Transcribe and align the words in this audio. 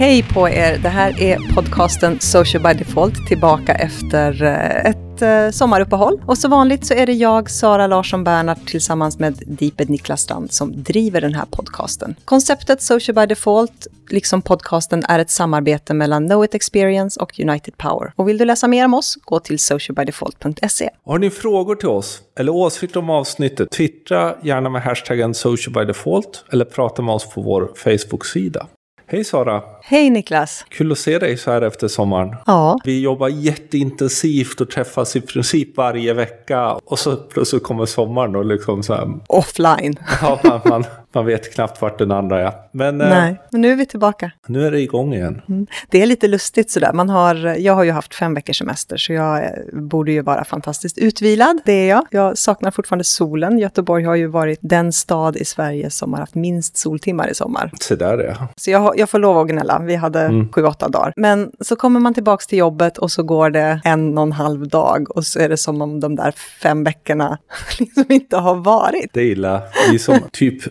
Hej 0.00 0.22
på 0.22 0.48
er! 0.48 0.78
Det 0.78 0.88
här 0.88 1.22
är 1.22 1.54
podcasten 1.54 2.20
Social 2.20 2.62
by 2.62 2.78
Default 2.78 3.26
tillbaka 3.26 3.74
efter 3.74 4.42
eh, 4.42 4.90
ett 4.90 4.99
ett 5.22 5.54
sommaruppehåll. 5.54 6.20
Och 6.26 6.38
som 6.38 6.50
vanligt 6.50 6.86
så 6.86 6.94
är 6.94 7.06
det 7.06 7.12
jag, 7.12 7.50
Sara 7.50 7.86
Larsson 7.86 8.24
Bernhardt, 8.24 8.66
tillsammans 8.66 9.18
med 9.18 9.42
Deeped 9.46 9.90
Niklas 9.90 10.20
Strand 10.20 10.52
som 10.52 10.82
driver 10.82 11.20
den 11.20 11.34
här 11.34 11.44
podcasten. 11.50 12.14
Konceptet 12.24 12.82
Social 12.82 13.14
by 13.14 13.26
Default, 13.26 13.86
liksom 14.10 14.42
podcasten, 14.42 15.04
är 15.08 15.18
ett 15.18 15.30
samarbete 15.30 15.94
mellan 15.94 16.28
Know 16.28 16.44
It 16.44 16.54
Experience 16.54 17.20
och 17.20 17.40
United 17.40 17.76
Power. 17.76 18.12
Och 18.16 18.28
vill 18.28 18.38
du 18.38 18.44
läsa 18.44 18.68
mer 18.68 18.84
om 18.84 18.94
oss, 18.94 19.18
gå 19.24 19.40
till 19.40 19.58
socialbydefault.se. 19.58 20.90
Har 21.04 21.18
ni 21.18 21.30
frågor 21.30 21.74
till 21.74 21.88
oss 21.88 22.22
eller 22.38 22.52
åsikter 22.52 23.00
om 23.00 23.10
avsnittet? 23.10 23.70
Twittra 23.70 24.34
gärna 24.42 24.70
med 24.70 24.82
hashtaggen 24.82 25.34
socialbydefault 25.34 26.44
eller 26.52 26.64
prata 26.64 27.02
med 27.02 27.14
oss 27.14 27.34
på 27.34 27.42
vår 27.42 27.72
Facebook-sida. 27.76 28.66
Hej 29.12 29.24
Sara! 29.24 29.62
Hej 29.82 30.10
Niklas! 30.10 30.64
Kul 30.68 30.92
att 30.92 30.98
se 30.98 31.18
dig 31.18 31.36
så 31.36 31.50
här 31.50 31.62
efter 31.62 31.88
sommaren. 31.88 32.36
Ja. 32.46 32.78
Vi 32.84 33.00
jobbar 33.00 33.28
jätteintensivt 33.28 34.60
och 34.60 34.70
träffas 34.70 35.16
i 35.16 35.20
princip 35.20 35.76
varje 35.76 36.14
vecka. 36.14 36.72
Och 36.84 36.98
så 36.98 37.16
plötsligt 37.16 37.62
kommer 37.62 37.86
sommaren 37.86 38.36
och 38.36 38.44
liksom 38.44 38.82
så 38.82 38.94
här... 38.94 39.20
Offline. 39.26 39.94
Ja, 40.22 40.40
man, 40.44 40.60
man, 40.64 40.84
man 41.12 41.26
vet 41.26 41.54
knappt 41.54 41.82
vart 41.82 41.98
den 41.98 42.10
andra 42.10 42.40
är. 42.48 42.52
Men, 42.72 43.00
eh, 43.00 43.08
Nej, 43.08 43.40
men 43.52 43.60
nu 43.60 43.72
är 43.72 43.76
vi 43.76 43.86
tillbaka. 43.86 44.30
nu 44.46 44.66
är 44.66 44.70
det 44.70 44.80
igång 44.80 45.14
igen. 45.14 45.42
Mm. 45.48 45.66
Det 45.90 46.02
är 46.02 46.06
lite 46.06 46.28
lustigt 46.28 46.70
sådär. 46.70 46.92
Man 46.92 47.08
har, 47.08 47.34
jag 47.58 47.74
har 47.74 47.84
ju 47.84 47.90
haft 47.90 48.14
fem 48.14 48.34
veckors 48.34 48.58
semester 48.58 48.96
så 48.96 49.12
jag 49.12 49.44
eh, 49.44 49.50
borde 49.72 50.12
ju 50.12 50.22
vara 50.22 50.44
fantastiskt 50.44 50.98
utvilad. 50.98 51.60
Det 51.64 51.72
är 51.72 51.88
jag. 51.88 52.06
Jag 52.10 52.38
saknar 52.38 52.70
fortfarande 52.70 53.04
solen. 53.04 53.58
Göteborg 53.58 54.04
har 54.04 54.14
ju 54.14 54.26
varit 54.26 54.58
den 54.62 54.92
stad 54.92 55.36
i 55.36 55.44
Sverige 55.44 55.90
som 55.90 56.12
har 56.12 56.20
haft 56.20 56.34
minst 56.34 56.76
soltimmar 56.76 57.28
i 57.30 57.34
sommar. 57.34 57.70
Se 57.80 57.94
där 57.96 58.18
är 58.18 58.36
Så 58.56 58.70
jag, 58.70 58.98
jag 58.98 59.10
får 59.10 59.18
lov 59.18 59.38
att 59.38 59.48
gnälla. 59.48 59.78
Vi 59.78 59.94
hade 59.96 60.20
Mm. 60.20 60.52
sju, 60.52 60.64
åtta 60.64 60.88
dagar. 60.88 61.12
Men 61.16 61.50
så 61.60 61.76
kommer 61.76 62.00
man 62.00 62.14
tillbaks 62.14 62.46
till 62.46 62.58
jobbet 62.58 62.98
och 62.98 63.10
så 63.10 63.22
går 63.22 63.50
det 63.50 63.80
en 63.84 64.18
och 64.18 64.22
en 64.22 64.32
halv 64.32 64.68
dag 64.68 65.16
och 65.16 65.26
så 65.26 65.38
är 65.40 65.48
det 65.48 65.56
som 65.56 65.82
om 65.82 66.00
de 66.00 66.16
där 66.16 66.30
fem 66.62 66.84
veckorna 66.84 67.38
liksom 67.78 68.04
inte 68.08 68.36
har 68.36 68.54
varit. 68.54 69.10
Det 69.12 69.20
är 69.20 69.24
illa. 69.24 69.62
Vi 69.90 69.98
som 69.98 70.18
typ 70.32 70.62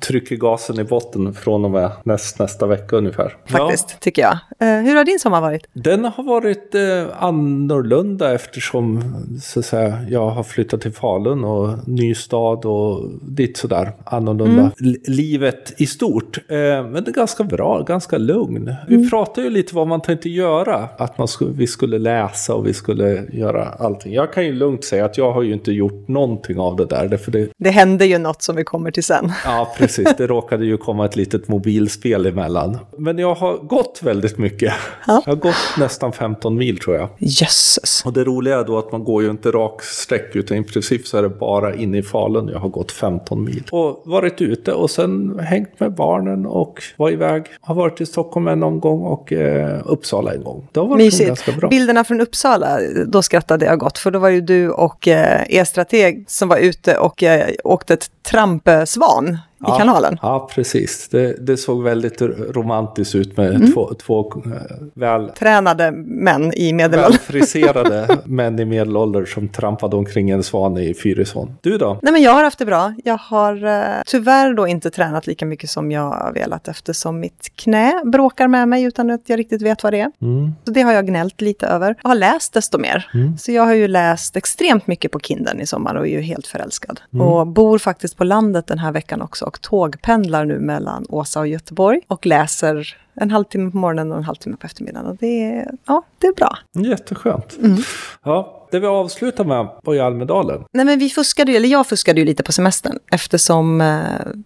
trycker 0.00 0.36
gasen 0.36 0.78
i 0.80 0.84
botten 0.84 1.34
från 1.34 1.64
och 1.64 1.70
med 1.70 1.90
näst, 2.04 2.38
nästa 2.38 2.66
vecka 2.66 2.96
ungefär. 2.96 3.36
Faktiskt, 3.46 4.00
tycker 4.00 4.22
jag. 4.22 4.32
Eh, 4.58 4.82
hur 4.84 4.96
har 4.96 5.04
din 5.04 5.18
sommar 5.18 5.40
varit? 5.40 5.66
Den 5.72 6.04
har 6.04 6.24
varit 6.24 6.74
eh, 6.74 7.22
annorlunda 7.24 8.34
eftersom 8.34 9.02
så 9.42 9.60
att 9.60 9.66
säga, 9.66 9.98
jag 10.08 10.30
har 10.30 10.42
flyttat 10.42 10.80
till 10.80 10.92
Falun 10.92 11.44
och 11.44 11.88
ny 11.88 12.14
stad 12.14 12.64
och 12.64 13.08
ditt 13.22 13.56
sådär 13.56 13.92
annorlunda. 14.04 14.70
L- 14.80 14.96
livet 15.06 15.72
i 15.80 15.86
stort. 15.86 16.38
Eh, 16.48 16.56
men 16.56 16.92
det 16.92 17.08
är 17.10 17.12
ganska 17.12 17.44
bra, 17.44 17.82
ganska 17.82 18.18
lugn. 18.18 18.74
Vi 18.88 19.10
pratade 19.10 19.46
ju 19.46 19.50
lite 19.52 19.74
vad 19.74 19.86
man 19.86 20.00
tänkte 20.02 20.28
göra. 20.28 20.88
Att 20.98 21.18
man 21.18 21.28
skulle, 21.28 21.50
vi 21.52 21.66
skulle 21.66 21.98
läsa 21.98 22.54
och 22.54 22.66
vi 22.66 22.74
skulle 22.74 23.24
göra 23.32 23.64
allting. 23.78 24.12
Jag 24.12 24.32
kan 24.32 24.46
ju 24.46 24.52
lugnt 24.52 24.84
säga 24.84 25.04
att 25.04 25.18
jag 25.18 25.32
har 25.32 25.42
ju 25.42 25.52
inte 25.52 25.72
gjort 25.72 26.08
någonting 26.08 26.58
av 26.58 26.76
det 26.76 26.84
där. 26.86 27.18
Det, 27.26 27.48
Det 27.58 27.70
hände 27.70 28.06
ju 28.06 28.18
något 28.18 28.42
som 28.42 28.56
vi 28.56 28.64
kommer 28.64 28.90
till 28.90 29.04
sen. 29.04 29.32
Ja, 29.44 29.63
precis. 29.78 30.08
Det 30.16 30.26
råkade 30.26 30.64
ju 30.64 30.76
komma 30.76 31.04
ett 31.04 31.16
litet 31.16 31.48
mobilspel 31.48 32.26
emellan. 32.26 32.78
Men 32.98 33.18
jag 33.18 33.34
har 33.34 33.56
gått 33.56 34.00
väldigt 34.02 34.38
mycket. 34.38 34.72
Ja. 35.06 35.22
Jag 35.26 35.32
har 35.32 35.40
gått 35.40 35.54
nästan 35.78 36.12
15 36.12 36.56
mil 36.56 36.78
tror 36.78 36.96
jag. 36.96 37.08
Jösses. 37.18 38.02
Och 38.04 38.12
det 38.12 38.24
roliga 38.24 38.58
är 38.58 38.64
då 38.64 38.78
att 38.78 38.92
man 38.92 39.04
går 39.04 39.22
ju 39.22 39.30
inte 39.30 39.50
rak 39.50 39.82
sträck 39.82 40.36
utan 40.36 40.56
i 40.56 40.62
princip 40.64 41.06
så 41.06 41.18
är 41.18 41.22
det 41.22 41.28
bara 41.28 41.74
inne 41.74 41.98
i 41.98 42.02
Falun 42.02 42.48
jag 42.48 42.58
har 42.58 42.68
gått 42.68 42.92
15 42.92 43.44
mil. 43.44 43.62
Och 43.72 44.02
varit 44.04 44.40
ute 44.40 44.72
och 44.72 44.90
sen 44.90 45.38
hängt 45.38 45.80
med 45.80 45.94
barnen 45.94 46.46
och 46.46 46.82
var 46.96 47.10
iväg. 47.10 47.44
Har 47.60 47.74
varit 47.74 48.00
i 48.00 48.06
Stockholm 48.06 48.48
en 48.48 48.62
omgång 48.62 49.02
och 49.02 49.32
eh, 49.32 49.80
Uppsala 49.84 50.34
en 50.34 50.44
gång. 50.44 50.68
Det 50.72 50.80
har 50.80 50.86
varit 50.86 51.04
Mysigt. 51.04 51.26
ganska 51.28 51.52
bra. 51.52 51.68
Bilderna 51.68 52.04
från 52.04 52.20
Uppsala, 52.20 52.78
då 53.06 53.22
skrattade 53.22 53.66
jag 53.66 53.78
gott. 53.78 53.98
För 53.98 54.10
då 54.10 54.18
var 54.18 54.28
ju 54.28 54.40
du 54.40 54.70
och 54.70 55.08
eh, 55.08 55.42
er-strateg 55.48 56.24
som 56.28 56.48
var 56.48 56.56
ute 56.56 56.98
och 56.98 57.22
eh, 57.22 57.48
åkte 57.64 57.94
ett 57.94 58.10
trampsvan 58.22 59.38
i 59.64 59.70
Ja, 59.70 59.78
kanalen. 59.78 60.18
Ja, 60.22 60.48
precis. 60.54 61.08
Det, 61.08 61.46
det 61.46 61.56
såg 61.56 61.82
väldigt 61.82 62.22
romantiskt 62.22 63.14
ut 63.14 63.36
med 63.36 63.54
Mm. 63.54 63.72
två, 63.72 63.94
två 63.94 64.32
eh, 64.46 64.52
väl 64.94 65.28
Tränade 65.28 65.90
män 66.06 66.52
i 66.54 66.72
medelåldern. 66.72 67.10
välfriserade 67.12 68.18
män 68.24 68.58
i 68.60 68.64
medelålder 68.64 69.24
som 69.24 69.48
trampade 69.48 69.96
omkring 69.96 70.30
en 70.30 70.42
svan 70.42 70.78
i 70.78 70.94
Fyrisån. 70.94 71.56
Du 71.60 71.78
då? 71.78 71.98
Nej, 72.02 72.12
men 72.12 72.22
jag 72.22 72.32
har 72.32 72.44
haft 72.44 72.58
det 72.58 72.66
bra. 72.66 72.94
Jag 73.04 73.16
har 73.18 73.64
eh, 73.66 73.82
tyvärr 74.06 74.54
då 74.54 74.66
inte 74.66 74.90
tränat 74.90 75.26
lika 75.26 75.46
mycket 75.46 75.70
som 75.70 75.92
jag 75.92 76.30
velat 76.34 76.68
eftersom 76.68 77.20
mitt 77.20 77.52
knä 77.56 78.02
bråkar 78.04 78.48
med 78.48 78.68
mig 78.68 78.82
utan 78.82 79.10
att 79.10 79.20
jag 79.26 79.38
riktigt 79.38 79.62
vet 79.62 79.82
vad 79.82 79.92
det 79.92 80.00
är. 80.00 80.10
Mm. 80.22 80.52
Så 80.64 80.70
det 80.70 80.80
har 80.82 80.92
jag 80.92 81.06
gnällt 81.06 81.40
lite 81.40 81.66
över. 81.66 81.94
Jag 82.02 82.10
har 82.10 82.14
läst 82.16 82.52
desto 82.52 82.78
mer. 82.78 83.10
Mm. 83.14 83.38
Så 83.38 83.52
jag 83.52 83.64
har 83.64 83.74
ju 83.74 83.88
läst 83.88 84.36
extremt 84.36 84.86
mycket 84.86 85.12
på 85.12 85.20
Kindlen 85.20 85.60
i 85.60 85.66
sommar 85.66 85.94
och 85.94 86.06
är 86.06 86.10
ju 86.10 86.20
helt 86.20 86.46
förälskad. 86.46 87.00
Mm. 87.14 87.26
Och 87.26 87.46
bor 87.46 87.78
faktiskt 87.78 88.16
på 88.16 88.24
landet 88.24 88.66
den 88.66 88.78
här 88.78 88.92
veckan 88.92 89.22
också 89.22 89.44
och 89.54 89.60
tågpendlar 89.60 90.44
nu 90.44 90.58
mellan 90.58 91.06
Åsa 91.08 91.40
och 91.40 91.48
Göteborg 91.48 92.00
och 92.06 92.26
läser 92.26 92.96
en 93.14 93.30
halvtimme 93.30 93.70
på 93.70 93.76
morgonen 93.76 94.12
och 94.12 94.18
en 94.18 94.24
halvtimme 94.24 94.56
på 94.56 94.66
eftermiddagen. 94.66 95.06
Och 95.06 95.16
det 95.16 95.44
är, 95.44 95.70
ja, 95.86 96.02
det 96.18 96.26
är 96.26 96.34
bra. 96.34 96.58
Jätteskönt. 96.72 97.56
Mm. 97.58 97.78
Ja, 98.22 98.63
det 98.74 98.80
vi 98.80 98.86
avslutar 98.86 99.44
med 99.44 99.68
var 99.82 99.94
i 99.94 100.00
Almedalen. 100.00 100.64
Nej 100.72 100.84
men 100.84 100.98
vi 100.98 101.10
fuskade 101.10 101.50
ju, 101.50 101.56
eller 101.56 101.68
jag 101.68 101.86
fuskade 101.86 102.20
ju 102.20 102.26
lite 102.26 102.42
på 102.42 102.52
semestern 102.52 102.98
eftersom 103.10 103.80
eh, 103.80 103.98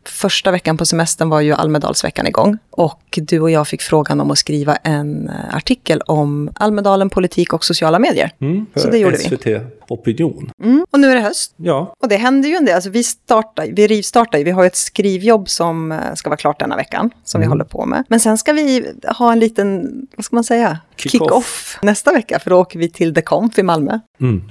första 0.05 0.51
veckan 0.51 0.77
på 0.77 0.85
semestern 0.87 1.29
var 1.29 1.41
ju 1.41 1.53
Almedalsveckan 1.53 2.27
igång. 2.27 2.59
Och 2.71 3.19
du 3.23 3.41
och 3.41 3.51
jag 3.51 3.69
fick 3.69 3.83
frågan 3.83 4.21
om 4.21 4.31
att 4.31 4.39
skriva 4.39 4.77
en 4.77 5.29
eh, 5.29 5.57
artikel 5.57 6.01
om 6.01 6.51
Almedalen, 6.55 7.11
politik 7.11 7.53
och 7.53 7.65
sociala 7.65 7.99
medier. 7.99 8.31
Mm, 8.41 8.67
Så 8.75 8.91
det 8.91 8.99
gjorde 8.99 9.17
vi. 9.17 9.25
SVT 9.25 9.47
Opinion. 9.89 10.51
Mm. 10.65 10.85
Och 10.91 11.01
nu 11.01 11.11
är 11.11 11.15
det 11.15 11.21
höst. 11.21 11.55
Ja, 11.57 11.95
Och 12.03 12.09
det 12.09 12.17
händer 12.17 12.49
ju 12.49 12.55
en 12.55 12.65
del. 12.65 12.75
Alltså 12.75 12.91
vi, 12.91 13.03
startar, 13.05 13.67
vi 13.73 13.87
rivstartar 13.87 14.39
ju. 14.39 14.45
Vi 14.45 14.51
har 14.51 14.63
ju 14.63 14.67
ett 14.67 14.77
skrivjobb 14.77 15.49
som 15.49 15.93
eh, 15.93 15.99
ska 16.15 16.31
vara 16.31 16.37
klart 16.37 16.61
denna 16.61 16.77
veckan, 16.77 17.11
som 17.25 17.41
vi 17.41 17.47
håller 17.47 17.65
på 17.65 17.87
med. 17.87 18.05
Men 18.09 18.21
sen 18.21 18.39
ska 18.39 18.53
vi 18.53 18.93
ha 19.19 19.33
en 19.33 19.39
liten, 19.39 19.91
vad 20.17 20.25
ska 20.25 20.37
man 20.37 20.45
säga, 20.45 20.79
Kick-off. 20.99 21.29
kick-off 21.29 21.79
nästa 21.83 22.13
vecka. 22.13 22.39
För 22.39 22.51
då 22.51 22.57
åker 22.59 22.79
vi 22.79 22.91
till 22.91 23.15
The 23.15 23.23
Conf 23.23 23.59
i 23.59 23.63
Malmö. 23.63 23.99
mm. 24.21 24.43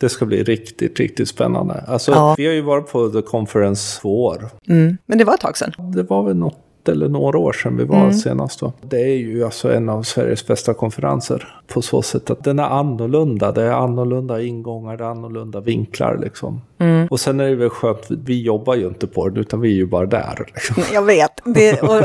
det 0.00 0.08
ska 0.08 0.26
bli 0.26 0.42
riktigt, 0.42 1.00
riktigt 1.00 1.28
spännande. 1.28 1.84
Alltså, 1.88 2.10
Ja. 2.12 2.34
vi 2.38 2.46
har 2.46 2.52
ju 2.52 2.60
varit 2.62 2.88
på 2.92 3.08
The 3.08 3.22
Conference 3.22 4.00
två 4.00 4.24
år. 4.24 4.48
Mm. 4.68 4.96
Men 5.06 5.18
det 5.18 5.24
var 5.24 5.34
ett 5.34 5.40
tag 5.40 5.56
sedan. 5.56 5.72
Det 5.94 6.02
var 6.02 6.22
väl 6.22 6.36
något 6.36 6.60
eller 6.88 7.08
några 7.08 7.38
år 7.38 7.52
sedan 7.52 7.76
vi 7.76 7.84
var 7.84 7.96
Mm. 8.00 8.12
senast 8.14 8.60
då. 8.60 8.72
Det 8.82 9.00
är 9.00 9.16
ju 9.16 9.44
alltså 9.44 9.72
en 9.72 9.88
av 9.88 10.02
Sveriges 10.02 10.46
bästa 10.46 10.74
konferenser. 10.74 11.54
På 11.66 11.82
så 11.82 12.02
sätt 12.02 12.30
att 12.30 12.44
den 12.44 12.58
är 12.58 12.62
annorlunda. 12.64 13.52
Det 13.52 13.62
är 13.62 13.70
annorlunda 13.72 14.42
ingångar, 14.42 14.96
det 14.96 15.04
är 15.04 15.08
annorlunda 15.08 15.60
vinklar 15.60 16.18
liksom. 16.22 16.60
Mm. 16.78 17.06
Och 17.10 17.20
sen 17.20 17.40
är 17.40 17.48
det 17.48 17.54
väl 17.54 17.70
skönt, 17.70 18.06
vi 18.08 18.42
jobbar 18.42 18.74
ju 18.74 18.86
inte 18.86 19.06
på 19.06 19.28
den 19.28 19.36
utan 19.38 19.60
vi 19.60 19.68
är 19.68 19.74
ju 19.74 19.86
bara 19.86 20.06
där. 20.06 20.44
Liksom. 20.54 20.82
Jag 20.92 21.02
vet. 21.02 21.32
Det, 21.44 21.82
och, 21.82 22.02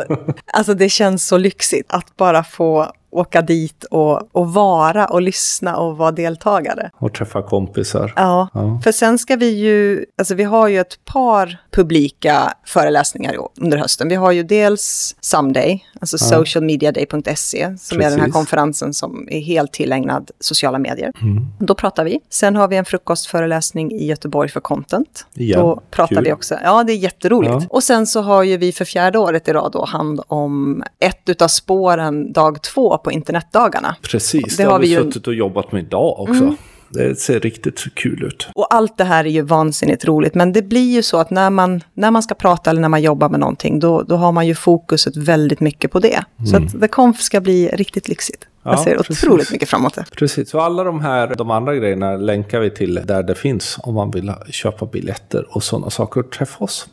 alltså 0.54 0.74
det 0.74 0.90
känns 0.90 1.28
så 1.28 1.38
lyxigt 1.38 1.86
att 1.94 2.18
bara 2.18 2.44
få 2.44 2.92
åka 3.12 3.42
dit 3.42 3.84
och, 3.84 4.36
och 4.36 4.54
vara 4.54 5.06
och 5.06 5.22
lyssna 5.22 5.78
och 5.78 5.98
vara 5.98 6.12
deltagare. 6.12 6.92
Och 6.98 7.14
träffa 7.14 7.42
kompisar. 7.42 8.14
Ja, 8.16 8.48
Ja. 8.54 8.82
för 8.84 8.92
sen 8.92 9.18
ska 9.18 9.36
vi 9.36 9.50
ju, 9.50 10.06
alltså 10.18 10.36
vi 10.36 10.44
har 10.44 10.68
ju 10.68 10.80
ett 10.80 11.06
par 11.06 11.58
publika 11.72 12.54
föreläsningar 12.66 13.36
under 13.62 13.78
hösten. 13.78 14.10
Vi 14.10 14.16
har 14.16 14.32
ju 14.32 14.44
dels 14.44 15.16
Someday, 15.22 15.86
alltså 16.02 16.18
socialmediaday.se, 16.18 17.78
som 17.80 17.98
är 17.98 18.02
den 18.04 18.12
här 18.12 18.18
Precis. 18.20 18.34
konferensen 18.34 18.94
som 18.94 19.28
är 19.32 19.40
helt 19.40 19.74
tillägnad 19.74 20.32
sociala 20.40 20.80
medier. 20.80 21.12
Mm. 21.22 21.46
Då 21.60 21.76
pratar 21.76 22.04
vi. 22.04 22.20
Sen 22.30 22.56
har 22.56 22.68
vi 22.68 22.76
en 22.76 22.86
frukostföreläsning 22.86 23.92
i 23.92 24.06
Göteborg 24.06 24.50
för 24.50 24.60
content. 24.60 25.26
Igen. 25.34 25.60
Då 25.60 25.82
pratar 25.92 26.16
Kul. 26.16 26.24
vi 26.26 26.34
också. 26.34 26.56
Ja, 26.64 26.84
det 26.84 26.94
är 26.94 26.98
jätteroligt. 26.98 27.54
Ja. 27.54 27.68
Och 27.70 27.84
sen 27.84 28.08
så 28.08 28.22
har 28.22 28.44
ju 28.44 28.58
vi 28.58 28.72
för 28.72 28.86
fjärde 28.86 29.20
året 29.20 29.48
i 29.48 29.54
rad 29.54 29.72
då 29.72 29.86
hand 29.86 30.22
om 30.28 30.84
ett 31.00 31.30
utav 31.30 31.48
spåren 31.48 32.32
dag 32.34 32.62
två 32.62 32.98
på 33.04 33.12
internetdagarna. 33.12 33.96
Precis, 34.02 34.58
Det 34.58 34.64
det, 34.64 34.70
har 34.70 34.80
vi 34.80 34.88
ju- 34.88 34.96
Mm. 34.98 35.12
suttit 35.12 35.28
och 35.28 35.34
jobbat 35.34 35.72
med 35.72 35.84
idag 35.84 36.20
också. 36.20 36.56
Det 36.92 37.20
ser 37.20 37.40
riktigt 37.40 37.86
kul 37.96 38.24
ut. 38.24 38.48
Och 38.56 38.74
allt 38.74 38.98
det 38.98 39.04
här 39.04 39.26
är 39.26 39.30
ju 39.30 39.42
vansinnigt 39.42 40.06
roligt, 40.06 40.36
men 40.36 40.54
det 40.54 40.62
blir 40.62 40.92
ju 40.96 41.02
så 41.04 41.18
att 41.18 41.30
när 41.30 41.50
man, 41.50 41.82
när 41.94 42.12
man 42.12 42.24
ska 42.24 42.36
prata 42.36 42.70
eller 42.70 42.82
när 42.82 42.90
man 42.90 43.02
jobbar 43.02 43.30
med 43.30 43.40
någonting, 43.40 43.80
då, 43.80 44.02
då 44.04 44.16
har 44.16 44.32
man 44.32 44.48
ju 44.48 44.56
fokuset 44.56 45.18
väldigt 45.18 45.60
mycket 45.60 45.92
på 45.92 46.00
det. 46.00 46.24
Så 46.52 46.58
att 46.58 46.82
The 46.82 46.88
Conf 46.88 47.22
ska 47.22 47.42
bli 47.42 47.68
riktigt 47.74 48.08
lyxigt. 48.08 48.48
Jag 48.64 48.74
Mm. 48.74 48.80
Ja, 48.80 48.84
ser 48.92 48.98
precis. 49.04 49.24
otroligt 49.24 49.52
mycket 49.52 49.70
fram 49.70 49.82
emot 49.82 49.96
det. 49.96 50.06
Precis, 50.18 50.50
så 50.50 50.60
alla 50.60 50.84
de 50.84 51.00
här, 51.00 51.36
de 51.36 51.52
andra 51.52 51.76
grejerna 51.76 52.16
länkar 52.18 52.60
vi 52.60 52.70
till 52.70 53.02
där 53.06 53.24
det 53.24 53.36
finns 53.36 53.78
om 53.84 53.94
man 53.96 54.12
vill 54.12 54.34
köpa 54.50 54.86
biljetter 54.86 55.46
och 55.56 55.64
sådana 55.64 55.90
saker 55.90 56.20
och 56.20 56.32
träffa 56.32 56.64
oss. 56.64 56.88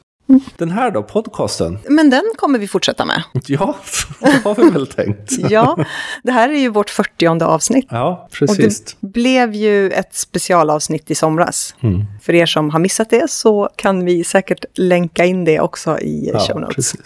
Den 0.56 0.70
här 0.70 0.90
då, 0.90 1.02
podcasten? 1.02 1.78
Men 1.88 2.11
den 2.11 2.23
kommer 2.37 2.58
vi 2.58 2.69
fortsätta 2.69 3.05
med. 3.05 3.23
Ja, 3.46 3.76
det 4.20 4.44
har 4.44 4.55
vi 4.55 4.70
väl 4.70 4.87
tänkt. 4.87 5.32
ja, 5.50 5.84
det 6.23 6.32
här 6.32 6.49
är 6.49 6.58
ju 6.58 6.69
vårt 6.69 6.90
40 6.90 7.44
avsnitt. 7.44 7.87
Ja, 7.90 8.28
precis. 8.32 8.81
Och 8.81 8.96
det 9.00 9.08
blev 9.08 9.55
ju 9.55 9.90
ett 9.90 10.14
specialavsnitt 10.14 11.11
i 11.11 11.14
somras. 11.14 11.75
Mm. 11.81 12.05
För 12.26 12.34
er 12.34 12.46
som 12.46 12.70
har 12.70 12.78
missat 12.78 13.11
det 13.11 13.31
så 13.31 13.69
kan 13.76 14.05
vi 14.05 14.25
säkert 14.25 14.64
länka 14.75 15.25
in 15.25 15.44
det 15.44 15.61
också 15.61 15.99
i 16.00 16.31
Ja, 16.32 16.38
show 16.40 16.61
notes. 16.61 16.76
precis. 16.76 17.00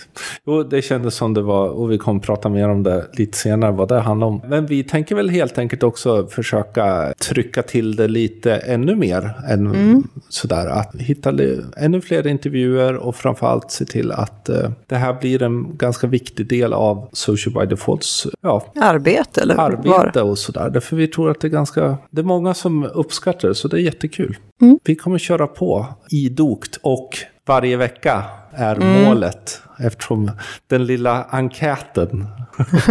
Jo, 0.46 0.62
det 0.62 0.82
kändes 0.82 1.14
som 1.14 1.34
det 1.34 1.42
var, 1.42 1.68
och 1.68 1.90
vi 1.92 1.98
kommer 1.98 2.20
prata 2.20 2.48
mer 2.48 2.68
om 2.68 2.82
det 2.82 3.06
lite 3.12 3.38
senare, 3.38 3.72
vad 3.72 3.88
det 3.88 4.00
handlar 4.00 4.26
om. 4.26 4.42
Men 4.48 4.66
vi 4.66 4.84
tänker 4.84 5.14
väl 5.14 5.30
helt 5.30 5.58
enkelt 5.58 5.82
också 5.82 6.26
försöka 6.26 7.14
trycka 7.28 7.62
till 7.62 7.96
det 7.96 8.08
lite 8.08 8.54
ännu 8.56 8.96
mer. 8.96 9.32
Än 9.48 9.66
Mm. 9.66 10.02
sådär, 10.28 10.66
att 10.66 10.94
hitta 10.96 11.32
ännu 11.76 12.00
fler 12.00 12.26
intervjuer 12.26 12.94
och 12.96 13.16
framförallt 13.16 13.70
se 13.70 13.84
till 13.84 14.12
att 14.12 14.48
eh, 14.48 14.70
det 14.86 14.96
här 14.96 15.12
blir 15.20 15.42
en 15.42 15.76
ganska 15.76 16.06
viktig 16.06 16.48
del 16.48 16.72
av 16.72 17.08
Social 17.12 17.54
by 17.54 17.66
Defaults 17.70 18.26
ja, 18.40 18.64
Arbete 18.80 19.40
eller 19.40 19.54
var. 19.56 19.64
arbete 19.70 20.22
och 20.22 20.38
sådär. 20.38 20.70
Därför 20.70 20.96
vi 20.96 21.06
tror 21.08 21.30
att 21.30 21.40
det 21.40 21.46
är 21.48 21.50
ganska, 21.50 21.96
det 22.10 22.20
är 22.20 22.24
många 22.24 22.54
som 22.54 22.84
uppskattar 22.84 23.48
det, 23.48 23.54
så 23.54 23.68
det 23.68 23.76
är 23.76 23.80
jättekul. 23.80 24.36
Mm. 24.60 24.78
Vi 24.84 24.96
kommer 24.96 25.18
köra 25.18 25.46
på 25.46 25.86
idogt 26.10 26.78
och 26.82 27.08
varje 27.46 27.76
vecka 27.76 28.24
är 28.52 28.74
Mm. 28.76 29.04
målet. 29.04 29.60
Eftersom 29.78 30.30
den 30.66 30.86
lilla 30.86 31.24
enkäten, 31.30 32.26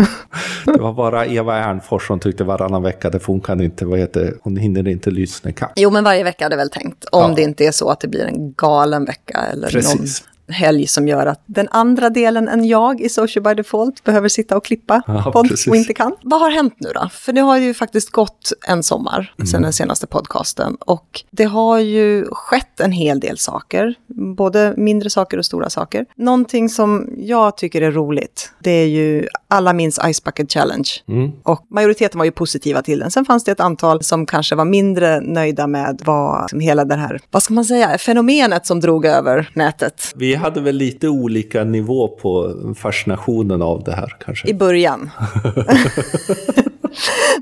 det 0.66 0.80
var 0.80 0.94
bara 0.94 1.26
Eva 1.26 1.56
Ernfors 1.58 2.08
som 2.08 2.20
tyckte 2.20 2.44
varannan 2.44 2.84
vecka, 2.84 3.10
det 3.10 3.20
funkar 3.20 3.62
inte, 3.62 3.86
vad 3.86 4.00
heter 4.00 4.34
hon 4.42 4.58
hinner 4.58 4.88
inte 4.88 5.12
lyssna 5.12 5.50
ikapp. 5.50 5.72
Jo, 5.76 5.90
men 5.92 6.04
varje 6.04 6.24
vecka 6.24 6.46
är 6.46 6.50
det 6.50 6.56
väl 6.56 6.70
tänkt. 6.70 7.06
Om 7.06 7.22
Ja. 7.30 7.36
det 7.36 7.42
inte 7.42 7.66
är 7.66 7.72
så 7.72 7.90
att 7.90 8.00
det 8.00 8.08
blir 8.08 8.26
en 8.26 8.54
galen 8.54 9.06
vecka 9.06 9.38
eller 9.54 9.68
Precis. 9.70 10.24
Helg 10.50 10.88
som 10.88 11.08
gör 11.08 11.26
att 11.26 11.42
den 11.46 11.68
andra 11.72 12.10
delen 12.10 12.48
än 12.48 12.66
jag 12.66 13.02
i 13.02 13.10
Social 13.10 13.44
by 13.44 13.54
Default 13.54 14.04
behöver 14.04 14.30
sitta 14.30 14.58
och 14.58 14.66
klippa 14.66 15.02
Ja, 15.08 15.32
podd 15.34 15.50
precis. 15.50 15.68
och 15.68 15.76
inte 15.76 15.94
kan. 15.94 16.16
Vad 16.22 16.42
har 16.42 16.50
hänt 16.52 16.76
nu 16.80 16.90
då? 16.94 17.10
För 17.12 17.34
det 17.34 17.42
har 17.42 17.58
ju 17.58 17.74
faktiskt 17.74 18.10
gått 18.10 18.52
en 18.68 18.84
sommar 18.84 19.34
Mm. 19.38 19.48
sedan 19.48 19.62
den 19.62 19.74
senaste 19.74 20.08
podcasten 20.08 20.76
och 20.80 21.22
det 21.32 21.44
har 21.44 21.80
ju 21.80 22.26
skett 22.32 22.80
en 22.80 22.92
hel 22.92 23.20
del 23.20 23.38
saker, 23.38 23.96
både 24.36 24.74
mindre 24.78 25.10
saker 25.10 25.38
och 25.38 25.46
stora 25.46 25.70
saker. 25.70 26.06
Någonting 26.16 26.70
som 26.70 27.10
jag 27.18 27.58
tycker 27.58 27.82
är 27.82 27.92
roligt, 27.92 28.52
det 28.64 28.72
är 28.72 28.86
ju 28.88 29.28
alla 29.48 29.74
minns 29.74 30.00
Ice 30.14 30.24
Bucket 30.24 30.52
Challenge. 30.52 30.90
Mm. 31.08 31.32
Och 31.44 31.66
majoriteten 31.70 32.18
var 32.18 32.26
ju 32.26 32.32
positiva 32.32 32.82
till 32.82 33.00
den. 33.00 33.12
Sen 33.12 33.26
fanns 33.26 33.44
det 33.44 33.52
ett 33.52 33.60
antal 33.60 34.04
som 34.04 34.26
kanske 34.26 34.56
var 34.56 34.66
mindre 34.66 35.22
nöjda 35.22 35.68
med 35.68 36.02
vad 36.06 36.42
liksom 36.42 36.60
hela 36.60 36.86
det 36.86 36.96
här, 36.96 37.22
vad 37.32 37.44
ska 37.44 37.54
man 37.54 37.66
säga, 37.66 37.98
fenomenet 37.98 38.66
som 38.66 38.80
drog 38.80 39.06
över 39.06 39.50
nätet 39.54 40.12
Vi 40.16 40.36
hade 40.40 40.62
väl 40.62 40.76
lite 40.76 41.10
olika 41.10 41.64
nivå 41.64 42.08
på 42.08 42.56
fascinationen 42.78 43.62
av 43.62 43.84
det 43.84 43.92
här 43.92 44.16
kanske. 44.20 44.50
i 44.50 44.54
början. 44.54 45.10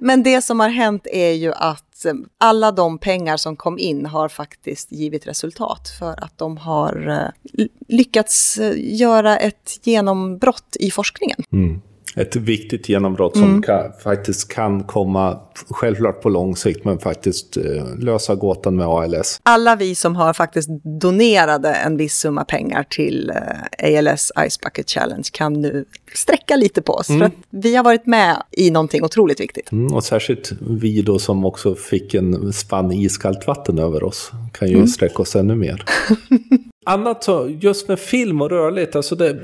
Men 0.01 0.23
det 0.23 0.41
som 0.41 0.59
har 0.59 0.69
hänt 0.69 1.07
är 1.11 1.31
ju 1.31 1.53
att 1.53 2.05
eh, 2.05 2.13
alla 2.37 2.71
de 2.71 2.97
pengar 2.97 3.37
som 3.37 3.55
kom 3.55 3.79
in 3.79 4.05
har 4.05 4.29
faktiskt 4.29 4.91
givit 4.91 5.27
resultat 5.27 5.89
för 5.99 6.23
att 6.23 6.37
de 6.37 6.57
har 6.57 7.09
eh, 7.09 7.27
lyckats 7.87 8.57
eh, 8.57 8.73
göra 8.77 9.37
ett 9.37 9.79
genombrott 9.83 10.75
i 10.79 10.91
forskningen. 10.91 11.43
Mm. 11.51 11.81
Ett 12.17 12.35
viktigt 12.35 12.89
genombrott 12.89 13.33
som 13.37 13.43
Mm. 13.49 13.61
kan, 13.61 13.91
faktiskt 14.03 14.47
kan 14.53 14.83
komma, 14.83 15.39
självklart 15.69 16.21
på 16.21 16.29
lång 16.29 16.55
sikt, 16.55 16.85
men 16.85 16.99
faktiskt 16.99 17.57
eh, 17.57 17.63
lösa 17.99 18.35
gåtan 18.35 18.75
med 18.75 18.87
ALS. 18.87 19.39
alla 19.43 19.75
vi 19.75 19.95
som 19.95 20.15
har 20.15 20.33
faktiskt 20.33 20.69
donerade 21.01 21.69
en 21.73 21.97
viss 21.97 22.13
summa 22.17 22.43
pengar 22.45 22.83
till 22.89 23.29
eh, 23.79 23.97
ALS 23.99 24.31
Ice 24.49 24.59
Bucket 24.61 24.89
Challenge 24.89 25.27
kan 25.31 25.53
nu 25.53 25.85
sträcka 26.13 26.55
lite 26.55 26.81
på 26.81 26.93
oss. 26.93 27.07
För 27.07 27.21
att 27.23 27.33
vi 27.49 27.75
har 27.75 27.83
varit 27.83 28.05
med 28.05 28.43
i 28.51 28.71
någonting 28.71 29.03
otroligt 29.03 29.39
viktigt. 29.39 29.71
Mm, 29.71 29.93
och 29.93 30.03
särskilt 30.03 30.51
vi 30.61 31.01
då 31.01 31.19
som 31.19 31.45
också 31.45 31.75
fick 31.75 32.13
en 32.13 32.53
spann 32.53 32.91
iskallt 32.91 33.47
vatten 33.47 33.79
över 33.79 34.03
oss 34.03 34.31
kan 34.53 34.67
ju 34.67 34.75
Mm. 34.75 34.87
sträcka 34.87 35.21
oss 35.21 35.35
ännu 35.35 35.55
mer. 35.55 35.83
Annat 36.89 37.23
så, 37.23 37.49
just 37.59 37.87
med 37.87 37.99
film 37.99 38.41
och 38.41 38.49
rörligt, 38.49 38.95
alltså 38.95 39.15
det, 39.15 39.37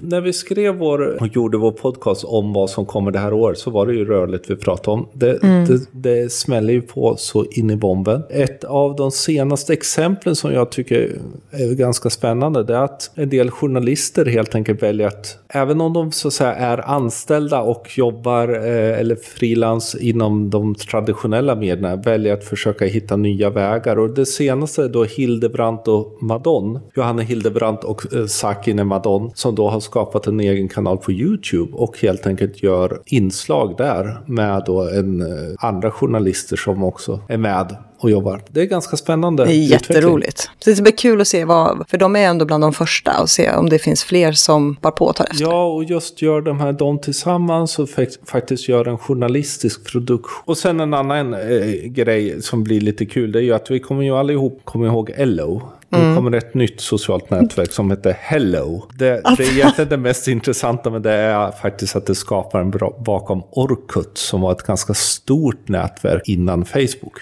när 0.00 0.20
vi 0.20 0.32
skrev 0.32 0.74
vår, 0.74 1.16
och 1.20 1.26
gjorde 1.26 1.58
vår 1.58 1.72
podcast 1.72 2.24
om 2.24 2.52
vad 2.52 2.70
som 2.70 2.86
kommer 2.86 3.10
det 3.10 3.18
här 3.18 3.32
året 3.32 3.58
så 3.58 3.70
var 3.70 3.86
det 3.86 3.94
ju 3.94 4.04
rörligt 4.04 4.50
vi 4.50 4.56
pratade 4.56 4.90
om. 4.90 5.08
Det, 5.12 5.38
det, 5.40 5.80
det 5.92 6.32
smäller 6.32 6.72
ju 6.72 6.82
på 6.82 7.16
så 7.16 7.44
in 7.44 7.70
i 7.70 7.76
bomben. 7.76 8.22
Ett 8.30 8.64
av 8.64 8.96
de 8.96 9.10
senaste 9.10 9.72
exemplen 9.72 10.36
som 10.36 10.52
jag 10.52 10.70
tycker 10.70 11.10
är 11.50 11.74
ganska 11.74 12.10
spännande 12.10 12.64
det 12.64 12.74
är 12.74 12.82
att 12.82 13.10
en 13.14 13.28
del 13.28 13.50
journalister 13.50 14.26
helt 14.26 14.54
enkelt 14.54 14.82
väljer 14.82 15.06
att, 15.06 15.38
även 15.48 15.80
om 15.80 15.92
de 15.92 16.12
så 16.12 16.28
att 16.28 16.34
säga 16.34 16.54
är 16.54 16.90
anställda 16.90 17.60
och 17.60 17.98
jobbar 17.98 18.48
eh, 18.48 19.00
eller 19.00 19.16
frilans 19.16 19.94
inom 19.94 20.50
de 20.50 20.74
traditionella 20.74 21.54
medierna, 21.54 21.96
väljer 21.96 22.34
att 22.34 22.44
försöka 22.44 22.84
hitta 22.84 23.16
nya 23.16 23.50
vägar. 23.50 23.98
Och 23.98 24.10
det 24.10 24.26
senaste 24.26 24.84
är 24.84 24.88
då 24.88 25.04
Hildebrandt 25.04 25.88
och 25.88 26.18
Madonna, 26.22 26.71
Johanna 26.96 27.22
Hildebrandt 27.22 27.84
och 27.84 28.14
eh, 28.14 28.26
Sakine 28.26 28.84
Madonna, 28.84 29.30
som 29.34 29.54
då 29.54 29.68
har 29.70 29.80
skapat 29.80 30.26
en 30.26 30.40
egen 30.40 30.68
kanal 30.68 30.98
på 30.98 31.12
YouTube 31.12 31.72
och 31.72 31.98
helt 31.98 32.26
enkelt 32.26 32.62
gör 32.62 33.00
inslag 33.06 33.74
där 33.78 34.22
med 34.26 34.62
då 34.66 34.88
en, 34.90 35.20
eh, 35.20 35.26
andra 35.58 35.90
journalister 35.90 36.56
som 36.56 36.84
också 36.84 37.20
är 37.28 37.36
med 37.38 37.76
och 37.98 38.10
jobbar. 38.10 38.42
Det 38.50 38.60
är 38.60 38.64
ganska 38.64 38.96
spännande. 38.96 39.44
Det 39.44 39.52
är 39.54 39.64
jätteroligt. 39.70 40.38
Så 40.38 40.70
det 40.70 40.74
ska 40.76 40.82
bli 40.82 40.92
kul 40.92 41.20
att 41.20 41.28
se 41.28 41.44
vad, 41.44 41.84
för 41.88 41.98
de 41.98 42.16
är 42.16 42.20
ändå 42.28 42.44
bland 42.44 42.64
de 42.64 42.72
första 42.72 43.20
och 43.22 43.30
se 43.30 43.50
om 43.52 43.68
det 43.68 43.78
finns 43.78 44.04
fler 44.04 44.32
som 44.32 44.76
bar 44.80 44.90
på 44.90 45.04
och 45.04 45.16
tar 45.16 45.24
efter. 45.24 45.42
Ja, 45.44 45.64
och 45.74 45.84
just 45.84 46.22
gör 46.22 46.40
de 46.40 46.60
här 46.60 46.72
de 46.72 46.98
tillsammans 47.00 47.78
och 47.78 47.88
fak- 47.88 48.18
faktiskt 48.26 48.68
gör 48.68 48.88
en 48.88 48.98
journalistisk 48.98 49.86
produktion. 49.92 50.42
Och 50.44 50.58
sen 50.58 50.80
en 50.80 50.94
annan 50.94 51.34
eh, 51.34 51.40
grej 51.84 52.42
som 52.42 52.64
blir 52.64 52.80
lite 52.80 53.06
kul, 53.06 53.32
det 53.32 53.38
är 53.38 53.42
ju 53.42 53.52
att 53.54 53.70
vi 53.70 53.80
kommer 53.80 54.02
ju 54.02 54.10
allihop 54.16 54.60
komma 54.64 54.86
ihåg 54.86 55.10
Ello. 55.16 55.62
Nu 55.92 56.14
kommer 56.14 56.34
ett 56.34 56.54
nytt 56.54 56.80
socialt 56.80 57.30
nätverk 57.30 57.72
som 57.72 57.90
heter 57.90 58.16
Hello. 58.20 58.86
Det, 58.94 59.22
det 59.36 59.44
är 59.44 59.52
egentligen 59.52 59.88
det 59.90 59.96
mest 59.96 60.28
intressanta 60.36 60.90
med 60.90 61.02
det 61.02 61.12
är 61.12 61.50
faktiskt 61.50 61.96
att 61.96 62.06
det 62.06 62.14
skapar 62.14 62.60
en 62.60 62.70
bra 62.70 63.02
bakom 63.06 63.42
Orkut 63.50 64.18
som 64.18 64.40
var 64.40 64.52
ett 64.52 64.62
ganska 64.62 64.94
stort 64.94 65.68
nätverk 65.68 66.22
innan 66.28 66.64
Facebook. 66.64 67.20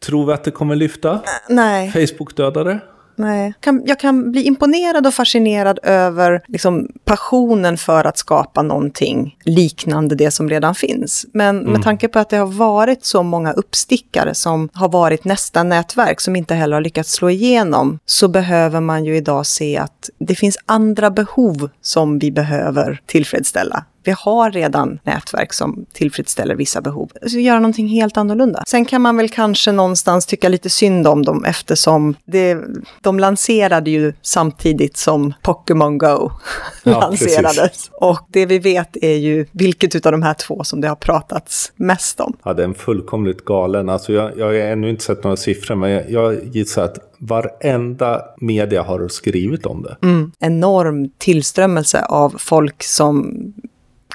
Tror 0.00 0.26
vi 0.26 0.32
att 0.32 0.44
det 0.44 0.50
kommer 0.50 0.76
lyfta? 0.76 1.20
Nej. 1.48 1.90
Facebook 1.90 2.36
dödade? 2.36 2.80
Nej. 3.16 3.54
Kan, 3.60 3.82
jag 3.86 4.00
kan 4.00 4.32
bli 4.32 4.42
imponerad 4.42 5.06
och 5.06 5.14
fascinerad 5.14 5.78
över 5.82 6.42
liksom, 6.48 6.88
passionen 7.04 7.76
för 7.76 8.04
att 8.04 8.18
skapa 8.18 8.62
någonting 8.62 9.36
liknande 9.44 10.14
det 10.14 10.30
som 10.30 10.48
redan 10.48 10.74
finns. 10.74 11.26
Men 11.32 11.58
med 11.58 11.82
tanke 11.82 12.08
på 12.08 12.18
att 12.18 12.28
det 12.28 12.36
har 12.36 12.46
varit 12.46 13.04
så 13.04 13.22
många 13.22 13.52
uppstickare 13.52 14.34
som 14.34 14.68
har 14.72 14.88
varit 14.88 15.24
nästa 15.24 15.62
nätverk 15.62 16.20
som 16.20 16.36
inte 16.36 16.54
heller 16.54 16.76
har 16.76 16.80
lyckats 16.80 17.12
slå 17.12 17.30
igenom 17.30 17.98
så 18.06 18.28
behöver 18.28 18.80
man 18.80 19.04
ju 19.04 19.16
idag 19.16 19.46
se 19.46 19.76
att 19.76 20.10
det 20.18 20.34
finns 20.34 20.58
andra 20.66 21.10
behov 21.10 21.70
som 21.82 22.18
vi 22.18 22.32
behöver 22.32 23.00
tillfredsställa. 23.06 23.84
Vi 24.04 24.14
har 24.18 24.50
redan 24.50 24.98
nätverk 25.04 25.52
som 25.52 25.86
tillfredsställer 25.92 26.54
vissa 26.54 26.80
behov. 26.80 27.10
Så 27.26 27.38
göra 27.38 27.58
någonting 27.60 27.88
helt 27.88 28.16
annorlunda. 28.16 28.64
Sen 28.66 28.84
kan 28.84 29.02
man 29.02 29.16
väl 29.16 29.28
kanske 29.28 29.72
någonstans 29.72 30.26
tycka 30.26 30.48
lite 30.48 30.70
synd 30.70 31.06
om 31.06 31.24
dem 31.24 31.44
eftersom 31.44 32.14
det, 32.24 32.58
de 33.00 33.18
lanserade 33.18 33.90
ju 33.90 34.12
samtidigt 34.22 34.96
som 34.96 35.32
Pokémon 35.42 35.98
Go 35.98 36.30
Ja, 36.82 37.00
lanserades. 37.00 37.90
Och 37.92 38.20
det 38.28 38.46
vi 38.46 38.58
vet 38.58 38.96
är 39.02 39.16
ju 39.16 39.46
vilket 39.52 40.06
av 40.06 40.12
de 40.12 40.22
här 40.22 40.34
två 40.34 40.64
som 40.64 40.80
det 40.80 40.88
har 40.88 40.96
pratats 40.96 41.72
mest 41.76 42.20
om. 42.20 42.36
Ja, 42.44 42.54
den 42.54 42.74
fullkomligt 42.74 43.44
galen. 43.44 43.88
Alltså 43.88 44.12
jag, 44.12 44.38
jag 44.38 44.46
har 44.46 44.54
ännu 44.54 44.90
inte 44.90 45.04
sett 45.04 45.24
några 45.24 45.36
siffror, 45.36 45.74
men 45.74 45.90
jag, 45.90 46.10
jag 46.10 46.44
gissar 46.44 46.84
att 46.84 46.98
varenda 47.18 48.22
media 48.40 48.82
har 48.82 49.08
skrivit 49.08 49.66
om 49.66 49.82
det. 49.82 49.96
Mm. 50.02 50.32
Enorm 50.40 51.10
tillströmmelse 51.18 52.04
av 52.04 52.34
folk 52.38 52.82
som 52.82 53.34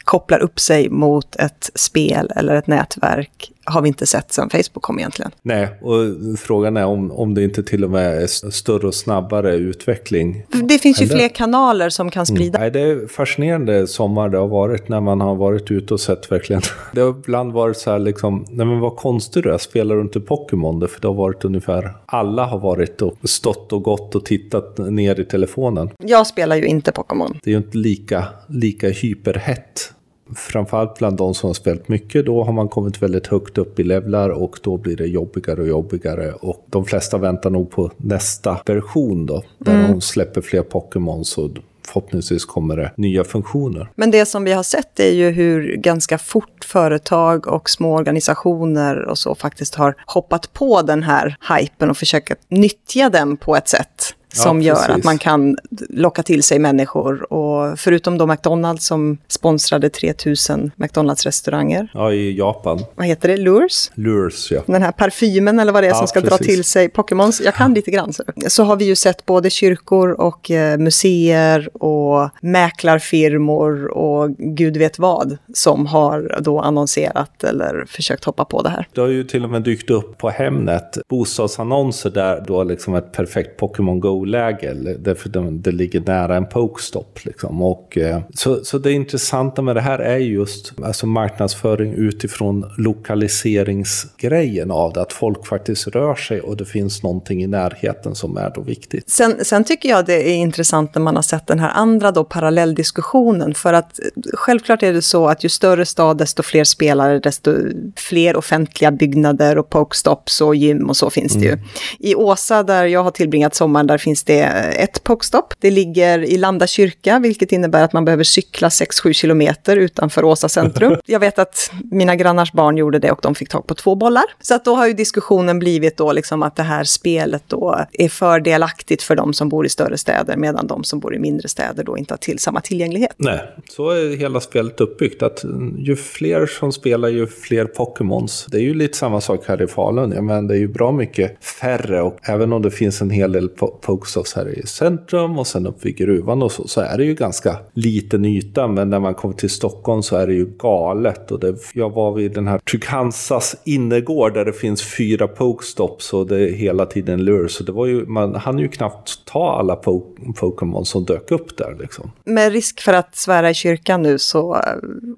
kopplar 0.06 0.40
upp 0.40 0.60
sig 0.60 0.90
mot 0.90 1.36
ett 1.36 1.72
spel 1.76 2.32
eller 2.36 2.56
ett 2.56 2.68
nätverk 2.68 3.52
har 3.66 3.82
vi 3.82 3.88
inte 3.88 4.06
sett 4.06 4.32
sedan 4.34 4.50
Facebook 4.50 4.82
kom 4.82 5.00
egentligen. 5.00 5.32
Nej, 5.42 5.70
och 5.82 6.40
frågan 6.40 6.78
är 6.78 6.86
om, 6.86 7.12
om 7.12 7.34
det 7.34 7.44
inte 7.44 7.64
till 7.64 7.84
och 7.84 7.90
med 7.90 8.24
är 8.24 8.28
större 8.52 8.88
och 8.88 8.96
snabbare 8.96 9.56
utveckling. 9.56 10.46
Det 10.64 10.80
finns 10.80 11.02
ju 11.02 11.06
Eller? 11.06 11.16
fler 11.16 11.30
kanaler 11.30 11.90
som 11.90 12.12
kan 12.12 12.26
sprida. 12.26 12.60
Nej, 12.60 12.72
det 12.72 12.80
är 12.80 13.08
fascinerande 13.08 13.88
sommar 13.88 14.30
det 14.30 14.38
har 14.38 14.48
varit 14.48 14.90
när 14.90 15.02
man 15.02 15.22
har 15.22 15.36
varit 15.36 15.72
ute 15.72 15.94
och 15.94 16.00
sett 16.00 16.32
verkligen. 16.32 16.62
Det 16.94 17.02
har 17.02 17.10
ibland 17.10 17.54
varit 17.54 17.78
så 17.78 17.92
här 17.92 18.00
liksom, 18.00 18.46
nej 18.50 18.66
men 18.66 18.80
vad 18.80 18.96
konstigt 18.96 19.44
du 19.44 19.54
är, 19.54 19.58
spelar 19.58 19.96
du 19.96 20.02
inte 20.02 20.20
Pokémon? 20.20 20.80
Det, 20.80 20.88
För 20.88 21.02
det 21.02 21.08
har 21.08 21.16
varit 21.16 21.46
ungefär, 21.46 21.94
alla 22.06 22.46
har 22.46 22.60
varit 22.60 23.02
och 23.02 23.18
stått 23.24 23.74
och 23.74 23.84
gått 23.84 24.16
och 24.16 24.26
tittat 24.26 24.78
ner 24.78 25.20
i 25.20 25.26
telefonen. 25.26 25.90
Jag 25.98 26.28
spelar 26.28 26.56
ju 26.56 26.66
inte 26.66 26.92
Pokémon. 26.92 27.40
Det 27.44 27.50
är 27.50 27.52
ju 27.52 27.58
inte 27.58 27.78
lika, 27.78 28.26
lika 28.48 28.90
hyperhett 28.90 29.92
framförallt 30.36 30.98
bland 30.98 31.18
de 31.18 31.34
som 31.34 31.50
har 31.50 31.54
spelat 31.54 31.88
mycket, 31.88 32.26
då 32.26 32.44
har 32.44 32.54
man 32.54 32.70
kommit 32.70 33.02
väldigt 33.02 33.28
högt 33.28 33.58
upp 33.58 33.80
i 33.80 33.84
levlar 33.84 34.30
och 34.30 34.60
då 34.64 34.78
blir 34.78 34.98
det 34.98 35.06
jobbigare 35.06 35.62
och 35.62 35.68
jobbigare. 35.68 36.32
Och 36.32 36.66
de 36.70 36.86
flesta 36.86 37.18
väntar 37.18 37.50
nog 37.50 37.72
på 37.72 37.92
nästa 37.98 38.60
version 38.66 39.26
då, 39.26 39.44
där 39.58 39.76
mm. 39.76 39.92
de 39.92 40.02
släpper 40.02 40.42
fler 40.42 40.62
Pokémon. 40.62 41.26
Så 41.26 41.50
förhoppningsvis 41.88 42.46
kommer 42.46 42.78
det 42.78 42.92
nya 42.98 43.24
funktioner. 43.24 43.90
Men 43.96 44.12
det 44.12 44.26
som 44.26 44.44
vi 44.44 44.54
har 44.54 44.64
sett 44.64 45.00
är 45.00 45.12
ju 45.12 45.30
hur 45.30 45.76
ganska 45.76 46.18
fort 46.18 46.66
företag 46.66 47.48
och 47.48 47.70
små 47.70 47.96
organisationer 47.96 49.06
och 49.06 49.18
så 49.18 49.36
faktiskt 49.36 49.76
har 49.76 49.96
hoppat 50.06 50.54
på 50.54 50.82
den 50.82 51.04
här 51.04 51.38
hypen 51.60 51.90
och 51.90 51.98
försökt 51.98 52.42
nyttja 52.48 53.10
den 53.10 53.38
på 53.38 53.56
ett 53.56 53.68
sätt 53.68 54.16
som 54.36 54.62
ja, 54.62 54.68
gör 54.68 54.96
att 54.96 55.04
man 55.04 55.18
kan 55.18 55.58
locka 55.90 56.24
till 56.24 56.44
sig 56.44 56.60
människor. 56.60 57.34
Och 57.34 57.80
förutom 57.80 58.18
då 58.18 58.28
McDonalds 58.28 58.86
som 58.86 59.18
sponsrade 59.28 59.90
3000 59.90 60.72
McDonalds-restauranger. 60.76 61.88
Ja, 61.94 62.12
i 62.12 62.38
Japan. 62.38 62.86
Vad 62.96 63.06
heter 63.06 63.30
det? 63.30 63.38
Lures? 63.38 63.92
Lures, 63.96 64.52
ja. 64.52 64.62
Den 64.66 64.82
här 64.82 64.92
parfymen 64.92 65.60
eller 65.60 65.72
vad 65.72 65.84
det 65.84 65.88
är 65.88 65.92
ja, 65.92 65.98
som 65.98 66.08
ska 66.08 66.22
precis. 66.22 66.38
dra 66.38 66.46
till 66.46 66.64
sig 66.64 66.90
Pokémons. 66.90 67.42
Jag 67.42 67.54
kan 67.54 67.74
lite 67.74 67.92
grann. 67.92 68.14
Så. 68.14 68.24
så 68.48 68.64
har 68.64 68.76
vi 68.76 68.86
ju 68.86 68.96
sett 68.96 69.26
både 69.26 69.50
kyrkor 69.50 70.12
och 70.12 70.52
eh, 70.52 70.78
museer 70.78 71.84
och 71.84 72.30
mäklarfirmor 72.42 73.86
och 73.88 74.30
gud 74.38 74.78
vet 74.78 75.00
vad 75.00 75.38
som 75.54 75.86
har 75.86 76.38
då 76.42 76.60
annonserat 76.60 77.44
eller 77.44 77.86
försökt 77.88 78.24
hoppa 78.24 78.46
på 78.46 78.62
det 78.62 78.70
här. 78.70 78.88
Det 78.94 79.02
har 79.02 79.08
ju 79.08 79.24
till 79.24 79.44
och 79.44 79.50
med 79.50 79.62
dykt 79.62 79.90
upp 79.90 80.18
på 80.18 80.30
Hemnet 80.30 80.98
bostadsannonser 81.10 82.10
där 82.10 82.44
då 82.48 82.64
liksom 82.64 82.96
ett 82.96 83.12
perfekt 83.12 83.60
Pokémon 83.60 84.00
Go 84.00 84.25
läge 84.26 84.74
därför 85.00 85.30
det, 85.30 85.52
det 85.52 85.72
ligger 85.72 86.02
nära 86.02 86.36
en 86.36 86.46
pokestop. 86.46 87.20
Liksom. 87.26 87.62
Och, 87.62 87.98
eh, 87.98 88.22
så, 88.34 88.64
så 88.64 88.78
det 88.78 88.92
intressanta 88.92 89.62
med 89.62 89.76
det 89.76 89.82
här 89.82 90.00
är 90.00 90.18
just 90.18 90.74
alltså 90.84 91.08
marknadsföring 91.08 91.94
utifrån 91.94 92.72
lokaliseringsgrejen 92.78 94.72
av 94.72 94.94
det, 94.94 95.02
att 95.02 95.14
folk 95.14 95.46
faktiskt 95.46 95.88
rör 95.88 96.16
sig 96.16 96.42
och 96.42 96.58
det 96.58 96.66
finns 96.66 97.04
någonting 97.04 97.44
i 97.44 97.48
närheten 97.48 98.16
som 98.16 98.38
är 98.38 98.52
då 98.56 98.62
viktigt. 98.62 99.10
Sen, 99.10 99.46
sen 99.46 99.64
tycker 99.64 99.90
jag 99.90 100.06
det 100.06 100.30
är 100.30 100.36
intressant 100.36 100.96
när 100.96 101.02
man 101.02 101.16
har 101.16 101.24
sett 101.24 101.48
den 101.48 101.60
här 101.60 101.70
andra 101.70 102.12
då 102.12 102.24
parallelldiskussionen, 102.24 103.54
för 103.54 103.74
att 103.74 104.00
självklart 104.34 104.84
är 104.84 104.94
det 104.94 105.02
så 105.02 105.28
att 105.28 105.44
ju 105.44 105.50
större 105.50 105.86
stad, 105.86 106.18
desto 106.18 106.44
fler 106.44 106.64
spelare, 106.64 107.20
desto 107.20 107.56
fler 107.96 108.36
offentliga 108.36 108.92
byggnader 108.92 109.58
och 109.58 109.70
pokestops 109.70 110.42
och 110.42 110.56
gym 110.56 110.90
och 110.90 110.98
så 110.98 111.10
finns 111.10 111.34
det 111.34 111.48
mm. 111.48 111.60
ju. 112.00 112.10
I 112.10 112.16
Åsa, 112.16 112.64
där 112.64 112.86
jag 112.86 113.04
har 113.04 113.12
tillbringat 113.12 113.56
sommaren, 113.56 113.88
där 113.88 113.98
finns 114.06 114.24
det 114.24 114.42
ett 114.78 115.04
pokestop. 115.04 115.54
Det 115.60 115.72
ligger 115.72 116.20
i 116.20 116.38
Landa 116.38 116.68
kyrka, 116.68 117.20
vilket 117.20 117.52
innebär 117.52 117.84
att 117.84 117.94
man 117.94 118.06
behöver 118.06 118.24
cykla 118.24 118.70
6-7 118.70 119.14
kilometer 119.14 119.78
utanför 119.78 120.24
Åsa 120.24 120.50
centrum. 120.50 120.98
Jag 121.06 121.20
vet 121.20 121.40
att 121.40 121.72
mina 121.92 122.16
grannars 122.16 122.52
barn 122.52 122.78
gjorde 122.78 123.00
det 123.00 123.12
och 123.12 123.20
de 123.22 123.36
fick 123.36 123.50
tag 123.50 123.68
på 123.68 123.74
två 123.74 123.96
bollar. 123.96 124.24
Så 124.42 124.56
att 124.56 124.66
då 124.66 124.76
har 124.76 124.88
ju 124.88 124.94
diskussionen 124.94 125.60
blivit 125.60 125.98
då 125.98 126.12
liksom 126.12 126.44
att 126.44 126.56
det 126.56 126.64
här 126.64 126.84
spelet 126.84 127.44
då 127.48 127.86
är 127.94 128.10
fördelaktigt 128.10 129.04
för 129.04 129.16
de 129.16 129.34
som 129.34 129.50
bor 129.50 129.66
i 129.66 129.70
större 129.70 129.98
städer 129.98 130.38
medan 130.38 130.68
de 130.68 130.84
som 130.84 131.00
bor 131.00 131.16
i 131.16 131.20
mindre 131.20 131.48
städer 131.48 131.84
då 131.84 131.98
inte 131.98 132.14
har 132.14 132.18
till 132.18 132.40
samma 132.40 132.62
tillgänglighet. 132.62 133.16
Nej, 133.18 133.40
så 133.70 133.90
är 133.90 134.16
hela 134.16 134.40
spelet 134.40 134.82
uppbyggt. 134.82 135.24
Att 135.24 135.46
ju 135.78 135.96
fler 135.96 136.46
som 136.46 136.72
spelar, 136.72 137.10
ju 137.10 137.28
fler 137.28 137.66
Pokémons. 137.66 138.46
Det 138.52 138.58
är 138.58 138.62
ju 138.62 138.74
lite 138.74 138.98
samma 138.98 139.22
sak 139.22 139.40
här 139.48 139.62
i 139.62 139.68
Falun. 139.68 140.26
Men 140.26 140.48
det 140.48 140.54
är 140.54 140.60
ju 140.60 140.68
bra 140.68 140.92
mycket 140.92 141.46
färre 141.46 142.02
och 142.02 142.18
även 142.30 142.54
om 142.54 142.62
det 142.62 142.72
finns 142.72 143.02
en 143.02 143.10
hel 143.10 143.32
del 143.32 143.50
po 143.50 143.68
Pokestops 143.96 144.34
här 144.34 144.60
i 144.60 144.68
centrum 144.68 145.40
och 145.40 145.48
sen 145.48 145.68
upp 145.68 145.86
vid 145.86 145.98
gruvan 145.98 146.44
och 146.44 146.52
så, 146.52 146.68
så 146.68 146.82
är 146.82 146.98
det 146.98 147.04
ju 147.04 147.14
ganska 147.14 147.58
liten 147.74 148.26
yta. 148.26 148.68
Men 148.68 148.90
när 148.90 149.00
man 149.00 149.14
kommer 149.16 149.36
till 149.36 149.50
Stockholm 149.50 150.04
så 150.04 150.16
är 150.16 150.28
det 150.28 150.34
ju 150.34 150.46
galet. 150.46 151.32
Och 151.32 151.40
det, 151.40 151.56
jag 151.74 151.90
var 151.90 152.14
vid 152.14 152.34
den 152.34 152.48
här 152.48 152.60
Trygg-Hansas 152.60 153.56
innergård 153.64 154.34
där 154.34 154.46
det 154.46 154.54
finns 154.54 154.84
fyra 154.98 155.28
Pokestops 155.28 156.14
och 156.14 156.28
det 156.28 156.50
är 156.50 156.54
hela 156.54 156.86
tiden 156.86 157.26
lure. 157.26 157.50
Så 157.50 157.64
det 157.64 157.72
var 157.72 157.86
ju, 157.86 158.06
man 158.06 158.36
hann 158.36 158.60
ju 158.60 158.68
knappt 158.68 159.26
ta 159.26 159.60
alla 159.60 159.76
po 159.76 160.16
Pokémon 160.36 160.86
som 160.86 161.06
dök 161.06 161.32
upp 161.32 161.58
där 161.58 161.78
liksom. 161.80 162.12
Med 162.24 162.52
risk 162.52 162.82
för 162.82 162.94
att 162.94 163.16
svära 163.16 163.50
i 163.50 163.54
kyrkan 163.54 164.02
nu 164.02 164.20
så, 164.20 164.62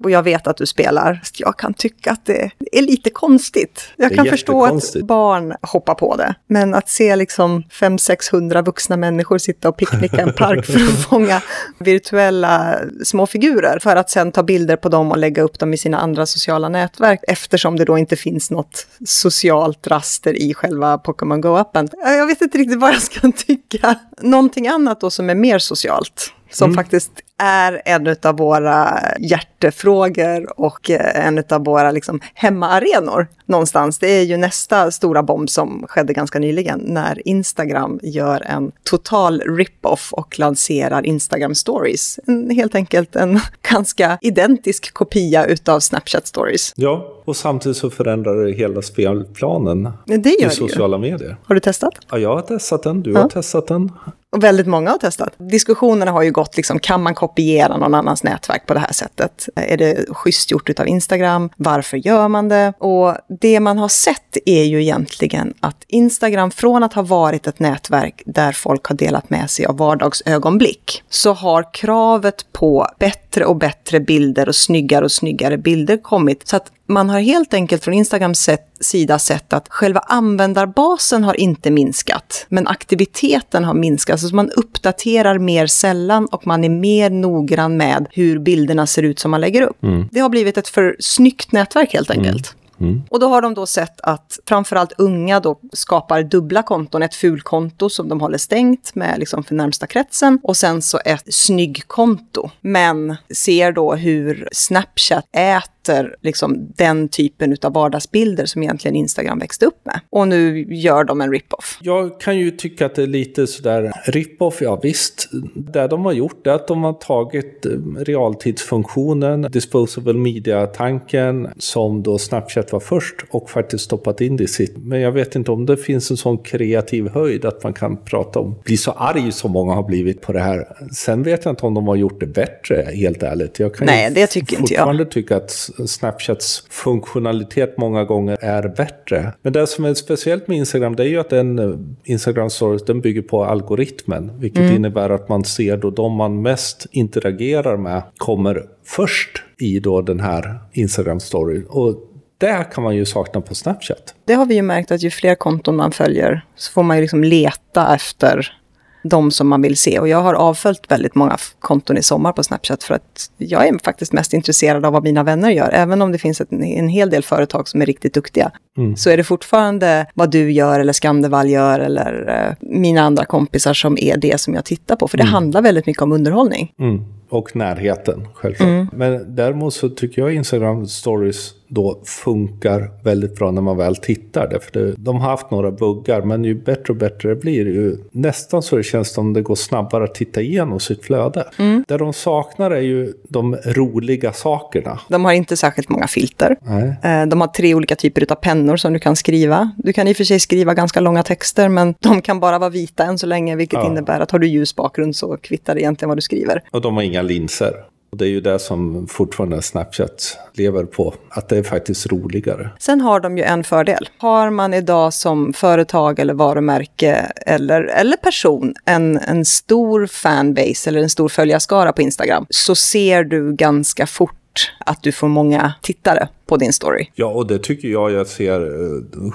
och 0.04 0.10
jag 0.10 0.22
vet 0.22 0.46
att 0.46 0.56
du 0.56 0.66
spelar, 0.66 1.20
jag 1.38 1.58
kan 1.58 1.74
tycka 1.74 2.10
att 2.10 2.26
det 2.26 2.50
är 2.72 2.82
lite 2.82 3.10
konstigt. 3.10 3.82
Jag 3.96 4.14
kan 4.14 4.26
förstå 4.26 4.64
att 4.64 4.96
barn 5.02 5.54
hoppar 5.62 5.94
på 5.94 6.16
det. 6.16 6.34
Men 6.46 6.74
att 6.74 6.88
se 6.88 7.16
liksom 7.16 7.62
500-600 7.62 8.62
vuxna 8.68 8.96
människor 8.96 9.38
sitta 9.38 9.68
och 9.68 9.76
picknicka 9.76 10.16
i 10.16 10.20
en 10.20 10.32
park 10.32 10.66
för 10.66 10.74
att 10.74 11.04
fånga 11.10 11.42
virtuella 11.78 12.78
små 13.04 13.26
figurer 13.26 13.78
för 13.78 13.96
att 13.96 14.10
sen 14.10 14.32
ta 14.32 14.42
bilder 14.42 14.76
på 14.76 14.88
dem 14.88 15.10
och 15.10 15.18
lägga 15.18 15.42
upp 15.42 15.58
dem 15.58 15.74
i 15.74 15.76
sina 15.76 15.98
andra 15.98 16.26
sociala 16.26 16.68
nätverk 16.68 17.20
eftersom 17.28 17.76
det 17.76 17.84
då 17.84 17.98
inte 17.98 18.16
finns 18.16 18.50
något 18.50 18.86
socialt 19.06 19.86
raster 19.86 20.42
i 20.42 20.54
själva 20.54 20.98
Pokémon 20.98 21.40
Go-appen. 21.40 21.88
Jag 22.02 22.26
vet 22.26 22.40
inte 22.40 22.58
riktigt 22.58 22.80
vad 22.80 22.94
jag 22.94 23.02
ska 23.02 23.32
tycka. 23.46 23.94
Någonting 24.20 24.68
annat 24.68 25.00
då 25.00 25.10
som 25.10 25.30
är 25.30 25.34
mer 25.34 25.58
socialt 25.58 26.32
som 26.50 26.70
mm. 26.70 26.76
faktiskt 26.76 27.12
är 27.38 27.82
en 27.84 28.16
av 28.22 28.36
våra 28.36 29.00
hjärtefrågor 29.18 30.60
och 30.60 30.90
eh, 30.90 31.26
en 31.26 31.44
av 31.50 31.64
våra 31.64 31.90
liksom, 31.90 32.20
hemmaarenor 32.34 33.26
någonstans. 33.46 33.98
Det 33.98 34.10
är 34.10 34.22
ju 34.22 34.36
nästa 34.36 34.90
stora 34.90 35.22
bomb 35.22 35.50
som 35.50 35.84
skedde 35.88 36.12
ganska 36.12 36.38
nyligen 36.38 36.80
när 36.84 37.28
Instagram 37.28 38.00
gör 38.02 38.40
en 38.46 38.72
total 38.84 39.40
rip-off 39.40 40.12
och 40.12 40.38
lanserar 40.38 41.06
Instagram 41.06 41.54
stories. 41.54 42.20
En, 42.26 42.50
helt 42.50 42.74
enkelt 42.74 43.16
en 43.16 43.40
ganska 43.70 44.18
identisk 44.20 44.94
kopia 44.94 45.46
utav 45.46 45.80
Snapchat 45.80 46.26
stories. 46.26 46.72
Ja, 46.76 47.14
och 47.24 47.36
samtidigt 47.36 47.76
så 47.76 47.90
förändrar 47.90 48.44
det 48.44 48.52
hela 48.52 48.82
spelplanen 48.82 49.90
det 50.06 50.42
i 50.42 50.50
sociala 50.50 50.96
ju. 50.96 51.00
medier. 51.00 51.36
Har 51.44 51.54
du 51.54 51.60
testat? 51.60 51.94
Ja, 52.10 52.18
jag 52.18 52.34
har 52.34 52.42
testat 52.42 52.82
den. 52.82 53.02
Du 53.02 53.12
ja. 53.12 53.20
har 53.20 53.28
testat 53.28 53.66
den. 53.66 53.92
Och 54.32 54.44
väldigt 54.44 54.66
många 54.66 54.90
har 54.90 54.98
testat. 54.98 55.34
Diskussionerna 55.38 56.10
har 56.10 56.22
ju 56.22 56.32
gått, 56.32 56.56
liksom, 56.56 56.78
kan 56.78 57.02
man 57.02 57.14
kopiera 57.14 57.76
någon 57.76 57.94
annans 57.94 58.24
nätverk 58.24 58.66
på 58.66 58.74
det 58.74 58.80
här 58.80 58.92
sättet? 58.92 59.48
Är 59.54 59.76
det 59.76 60.06
schysst 60.08 60.50
gjort 60.50 60.80
av 60.80 60.88
Instagram? 60.88 61.50
Varför 61.56 61.96
gör 61.96 62.28
man 62.28 62.48
det? 62.48 62.72
Och 62.78 63.14
det 63.40 63.60
man 63.60 63.78
har 63.78 63.88
sett 63.88 64.36
är 64.46 64.64
ju 64.64 64.82
egentligen 64.82 65.54
att 65.60 65.84
Instagram, 65.88 66.50
från 66.50 66.82
att 66.82 66.92
ha 66.92 67.02
varit 67.02 67.46
ett 67.46 67.58
nätverk 67.58 68.22
där 68.26 68.52
folk 68.52 68.84
har 68.84 68.96
delat 68.96 69.30
med 69.30 69.50
sig 69.50 69.66
av 69.66 69.76
vardagsögonblick, 69.76 71.02
så 71.08 71.32
har 71.32 71.74
kravet 71.74 72.52
på 72.52 72.86
bättre 72.98 73.44
och 73.44 73.56
bättre 73.56 74.00
bilder 74.00 74.48
och 74.48 74.56
snyggare 74.56 75.04
och 75.04 75.12
snyggare 75.12 75.58
bilder 75.58 75.96
kommit. 75.96 76.48
Så 76.48 76.56
att 76.56 76.72
man 76.88 77.10
har 77.10 77.20
helt 77.20 77.54
enkelt 77.54 77.84
från 77.84 77.94
Instagrams 77.94 78.48
sida 78.80 79.18
sett 79.18 79.52
att 79.52 79.68
själva 79.68 80.00
användarbasen 80.00 81.24
har 81.24 81.40
inte 81.40 81.70
minskat, 81.70 82.46
men 82.48 82.66
aktiviteten 82.66 83.64
har 83.64 83.74
minskat. 83.74 84.12
Alltså 84.12 84.34
man 84.34 84.50
uppdaterar 84.50 85.38
mer 85.38 85.66
sällan 85.66 86.26
och 86.26 86.46
man 86.46 86.64
är 86.64 86.68
mer 86.68 87.10
noggrann 87.10 87.76
med 87.76 88.06
hur 88.10 88.38
bilderna 88.38 88.86
ser 88.86 89.02
ut 89.02 89.18
som 89.18 89.30
man 89.30 89.40
lägger 89.40 89.62
upp. 89.62 89.82
Mm. 89.82 90.08
Det 90.12 90.20
har 90.20 90.28
blivit 90.28 90.58
ett 90.58 90.68
för 90.68 90.96
snyggt 91.00 91.52
nätverk 91.52 91.92
helt 91.92 92.10
enkelt. 92.10 92.54
Mm. 92.54 92.58
Mm. 92.80 93.02
Och 93.10 93.20
då 93.20 93.28
har 93.28 93.42
de 93.42 93.54
då 93.54 93.66
sett 93.66 94.00
att 94.00 94.38
framförallt 94.46 94.92
unga 94.98 95.40
då 95.40 95.60
skapar 95.72 96.22
dubbla 96.22 96.62
konton. 96.62 97.02
Ett 97.02 97.14
fulkonto 97.14 97.90
som 97.90 98.08
de 98.08 98.20
håller 98.20 98.38
stängt 98.38 98.94
med 98.94 99.18
liksom 99.18 99.44
för 99.44 99.54
närmsta 99.54 99.86
kretsen 99.86 100.40
och 100.42 100.56
sen 100.56 100.82
så 100.82 101.00
ett 101.04 101.34
snyggkonto. 101.34 102.50
Men 102.60 103.16
ser 103.34 103.72
då 103.72 103.94
hur 103.94 104.48
Snapchat 104.52 105.24
äter 105.32 105.77
efter 105.88 106.16
liksom 106.22 106.72
den 106.76 107.08
typen 107.08 107.56
av 107.62 107.72
vardagsbilder 107.72 108.46
som 108.46 108.62
egentligen 108.62 108.96
Instagram 108.96 109.38
växte 109.38 109.66
upp 109.66 109.86
med. 109.86 110.00
Och 110.10 110.28
nu 110.28 110.66
gör 110.68 111.04
de 111.04 111.20
en 111.20 111.32
rip-off. 111.32 111.78
Jag 111.82 112.20
kan 112.20 112.38
ju 112.38 112.50
tycka 112.50 112.86
att 112.86 112.94
det 112.94 113.02
är 113.02 113.06
lite 113.06 113.46
sådär, 113.46 113.92
rip-off, 114.06 114.62
ja 114.62 114.80
visst. 114.82 115.28
Det 115.54 115.86
de 115.86 116.04
har 116.04 116.12
gjort 116.12 116.46
är 116.46 116.50
att 116.50 116.68
de 116.68 116.84
har 116.84 116.92
tagit 116.92 117.66
eh, 117.66 117.70
realtidsfunktionen, 117.98 119.42
disposable 119.42 120.12
media-tanken, 120.12 121.48
som 121.58 122.02
då 122.02 122.18
Snapchat 122.18 122.72
var 122.72 122.80
först, 122.80 123.16
och 123.30 123.50
faktiskt 123.50 123.84
stoppat 123.84 124.20
in 124.20 124.36
det 124.36 124.44
i 124.44 124.46
sitt. 124.46 124.76
Men 124.76 125.00
jag 125.00 125.12
vet 125.12 125.34
inte 125.34 125.50
om 125.50 125.66
det 125.66 125.76
finns 125.76 126.10
en 126.10 126.16
sån 126.16 126.38
kreativ 126.38 127.08
höjd 127.08 127.44
att 127.44 127.62
man 127.62 127.72
kan 127.72 127.96
prata 128.04 128.38
om, 128.38 128.54
bli 128.64 128.76
så 128.76 128.90
arg 128.90 129.32
som 129.32 129.52
många 129.52 129.74
har 129.74 129.82
blivit 129.82 130.20
på 130.20 130.32
det 130.32 130.40
här. 130.40 130.64
Sen 130.92 131.22
vet 131.22 131.44
jag 131.44 131.52
inte 131.52 131.66
om 131.66 131.74
de 131.74 131.88
har 131.88 131.96
gjort 131.96 132.20
det 132.20 132.26
bättre, 132.26 132.88
helt 132.94 133.22
ärligt. 133.22 133.58
Jag 133.58 133.74
kan 133.74 133.86
Nej, 133.86 134.10
det 134.10 134.26
tycker 134.26 134.56
inte 134.56 134.74
jag. 134.74 134.78
fortfarande 134.78 135.04
tycka 135.04 135.36
att 135.36 135.70
Snapchats 135.86 136.64
funktionalitet 136.70 137.78
många 137.78 138.04
gånger 138.04 138.38
är 138.40 138.68
bättre. 138.68 139.32
Men 139.42 139.52
det 139.52 139.66
som 139.66 139.84
är 139.84 139.94
speciellt 139.94 140.48
med 140.48 140.58
Instagram 140.58 140.96
det 140.96 141.02
är 141.02 141.08
ju 141.08 141.20
att 141.20 141.30
den 141.30 141.58
eh, 141.58 141.78
Instagram 142.04 142.50
Stories 142.50 142.84
den 142.84 143.00
bygger 143.00 143.22
på 143.22 143.44
algoritmen. 143.44 144.32
Vilket 144.38 144.62
mm. 144.62 144.76
innebär 144.76 145.10
att 145.10 145.28
man 145.28 145.44
ser 145.44 145.76
då 145.76 145.90
de 145.90 146.12
man 146.12 146.42
mest 146.42 146.86
interagerar 146.90 147.76
med 147.76 148.02
kommer 148.16 148.62
först 148.84 149.42
i 149.58 149.80
då 149.80 150.02
den 150.02 150.20
här 150.20 150.58
Instagram 150.72 151.20
Story. 151.20 151.64
Och 151.68 151.94
det 152.38 152.66
kan 152.72 152.84
man 152.84 152.96
ju 152.96 153.04
sakna 153.04 153.40
på 153.40 153.54
Snapchat. 153.54 154.14
Det 154.24 154.34
har 154.34 154.46
vi 154.46 154.54
ju 154.54 154.62
märkt 154.62 154.90
att 154.90 155.02
ju 155.02 155.10
fler 155.10 155.34
konton 155.34 155.76
man 155.76 155.92
följer 155.92 156.44
så 156.56 156.72
får 156.72 156.82
man 156.82 156.96
ju 156.96 157.00
liksom 157.00 157.24
leta 157.24 157.94
efter 157.94 158.58
de 159.02 159.30
som 159.30 159.48
man 159.48 159.62
vill 159.62 159.76
se. 159.76 159.98
Och 159.98 160.08
jag 160.08 160.22
har 160.22 160.34
avföljt 160.34 160.90
väldigt 160.90 161.14
många 161.14 161.36
konton 161.58 161.98
i 161.98 162.02
sommar 162.02 162.32
på 162.32 162.42
Snapchat 162.42 162.82
för 162.82 162.94
att 162.94 163.30
jag 163.38 163.68
är 163.68 163.78
faktiskt 163.84 164.12
mest 164.12 164.32
intresserad 164.32 164.86
av 164.86 164.92
vad 164.92 165.04
mina 165.04 165.22
vänner 165.22 165.50
gör. 165.50 165.70
Även 165.72 166.02
om 166.02 166.12
det 166.12 166.18
finns 166.18 166.40
ett, 166.40 166.52
en 166.52 166.88
hel 166.88 167.10
del 167.10 167.22
företag 167.22 167.68
som 167.68 167.82
är 167.82 167.86
riktigt 167.86 168.14
duktiga. 168.14 168.50
Mm. 168.76 168.96
Så 168.96 169.10
är 169.10 169.16
det 169.16 169.24
fortfarande 169.24 170.06
vad 170.14 170.30
du 170.30 170.52
gör 170.52 170.80
eller 170.80 170.92
Skandevall 170.92 171.50
gör 171.50 171.80
eller 171.80 172.28
uh, 172.28 172.68
mina 172.68 173.00
andra 173.00 173.24
kompisar 173.24 173.74
som 173.74 173.98
är 173.98 174.16
det 174.16 174.40
som 174.40 174.54
jag 174.54 174.64
tittar 174.64 174.96
på. 174.96 175.08
För 175.08 175.18
det 175.18 175.22
mm. 175.22 175.32
handlar 175.32 175.62
väldigt 175.62 175.86
mycket 175.86 176.02
om 176.02 176.12
underhållning. 176.12 176.72
Mm. 176.80 177.04
Och 177.30 177.56
närheten, 177.56 178.28
självklart. 178.34 178.68
Mm. 178.68 178.88
Men 178.92 179.36
däremot 179.36 179.74
så 179.74 179.88
tycker 179.88 180.22
jag 180.22 180.34
Instagram 180.34 180.86
stories 180.86 181.54
då 181.68 182.00
funkar 182.04 182.90
väldigt 183.02 183.36
bra 183.36 183.50
när 183.50 183.62
man 183.62 183.76
väl 183.76 183.96
tittar. 183.96 184.48
Därför 184.48 184.72
det, 184.72 184.94
de 184.98 185.20
har 185.20 185.30
haft 185.30 185.50
några 185.50 185.70
buggar, 185.70 186.22
men 186.22 186.44
ju 186.44 186.54
bättre 186.54 186.92
och 186.92 186.96
bättre 186.96 187.28
det 187.28 187.36
blir, 187.36 187.66
ju 187.66 187.96
nästan 188.10 188.62
så 188.62 188.76
det 188.76 188.82
känns 188.82 189.12
som 189.12 189.32
det 189.32 189.42
går 189.42 189.54
snabbare 189.54 190.04
att 190.04 190.14
titta 190.14 190.40
igenom 190.40 190.80
sitt 190.80 191.04
flöde. 191.04 191.48
Mm. 191.58 191.84
Det 191.88 191.96
de 191.96 192.12
saknar 192.12 192.70
är 192.70 192.80
ju 192.80 193.12
de 193.28 193.56
roliga 193.56 194.32
sakerna. 194.32 195.00
De 195.08 195.24
har 195.24 195.32
inte 195.32 195.56
särskilt 195.56 195.88
många 195.88 196.06
filter. 196.06 196.56
Nej. 196.62 196.96
Eh, 197.02 197.26
de 197.26 197.40
har 197.40 197.48
tre 197.48 197.74
olika 197.74 197.96
typer 197.96 198.32
av 198.32 198.34
pennor 198.34 198.76
som 198.76 198.92
du 198.92 198.98
kan 198.98 199.16
skriva. 199.16 199.70
Du 199.76 199.92
kan 199.92 200.08
i 200.08 200.12
och 200.12 200.16
för 200.16 200.24
sig 200.24 200.40
skriva 200.40 200.74
ganska 200.74 201.00
långa 201.00 201.22
texter, 201.22 201.68
men 201.68 201.94
de 202.00 202.22
kan 202.22 202.40
bara 202.40 202.58
vara 202.58 202.70
vita 202.70 203.04
än 203.04 203.18
så 203.18 203.26
länge, 203.26 203.56
vilket 203.56 203.78
ja. 203.78 203.86
innebär 203.86 204.20
att 204.20 204.30
har 204.30 204.38
du 204.38 204.46
ljus 204.48 204.76
bakgrund 204.76 205.16
så 205.16 205.36
kvittar 205.36 205.74
det 205.74 205.80
egentligen 205.80 206.08
vad 206.08 206.18
du 206.18 206.22
skriver. 206.22 206.62
Och 206.70 206.80
de 206.80 206.96
har 206.96 207.02
inga 207.02 207.22
linser. 207.22 207.72
Och 208.10 208.16
det 208.16 208.24
är 208.24 208.28
ju 208.28 208.40
det 208.40 208.58
som 208.58 209.06
fortfarande 209.06 209.62
Snapchat 209.62 210.38
lever 210.52 210.84
på, 210.84 211.14
att 211.28 211.48
det 211.48 211.58
är 211.58 211.62
faktiskt 211.62 212.06
roligare. 212.06 212.70
Sen 212.78 213.00
har 213.00 213.20
de 213.20 213.38
ju 213.38 213.44
en 213.44 213.64
fördel. 213.64 214.08
Har 214.18 214.50
man 214.50 214.74
idag 214.74 215.14
som 215.14 215.52
företag 215.52 216.18
eller 216.18 216.34
varumärke 216.34 217.32
eller, 217.46 217.82
eller 217.82 218.16
person 218.16 218.74
en, 218.84 219.18
en 219.18 219.44
stor 219.44 220.06
fanbase 220.06 220.90
eller 220.90 221.02
en 221.02 221.10
stor 221.10 221.28
följarskara 221.28 221.92
på 221.92 222.02
Instagram 222.02 222.46
så 222.50 222.74
ser 222.74 223.24
du 223.24 223.54
ganska 223.54 224.06
fort 224.06 224.37
att 224.78 225.02
du 225.02 225.12
får 225.12 225.28
många 225.28 225.72
tittare 225.82 226.28
på 226.46 226.56
din 226.56 226.72
story. 226.72 227.06
Ja, 227.14 227.26
och 227.26 227.46
det 227.46 227.58
tycker 227.58 227.88
jag 227.88 228.12
jag 228.12 228.26
ser 228.26 228.60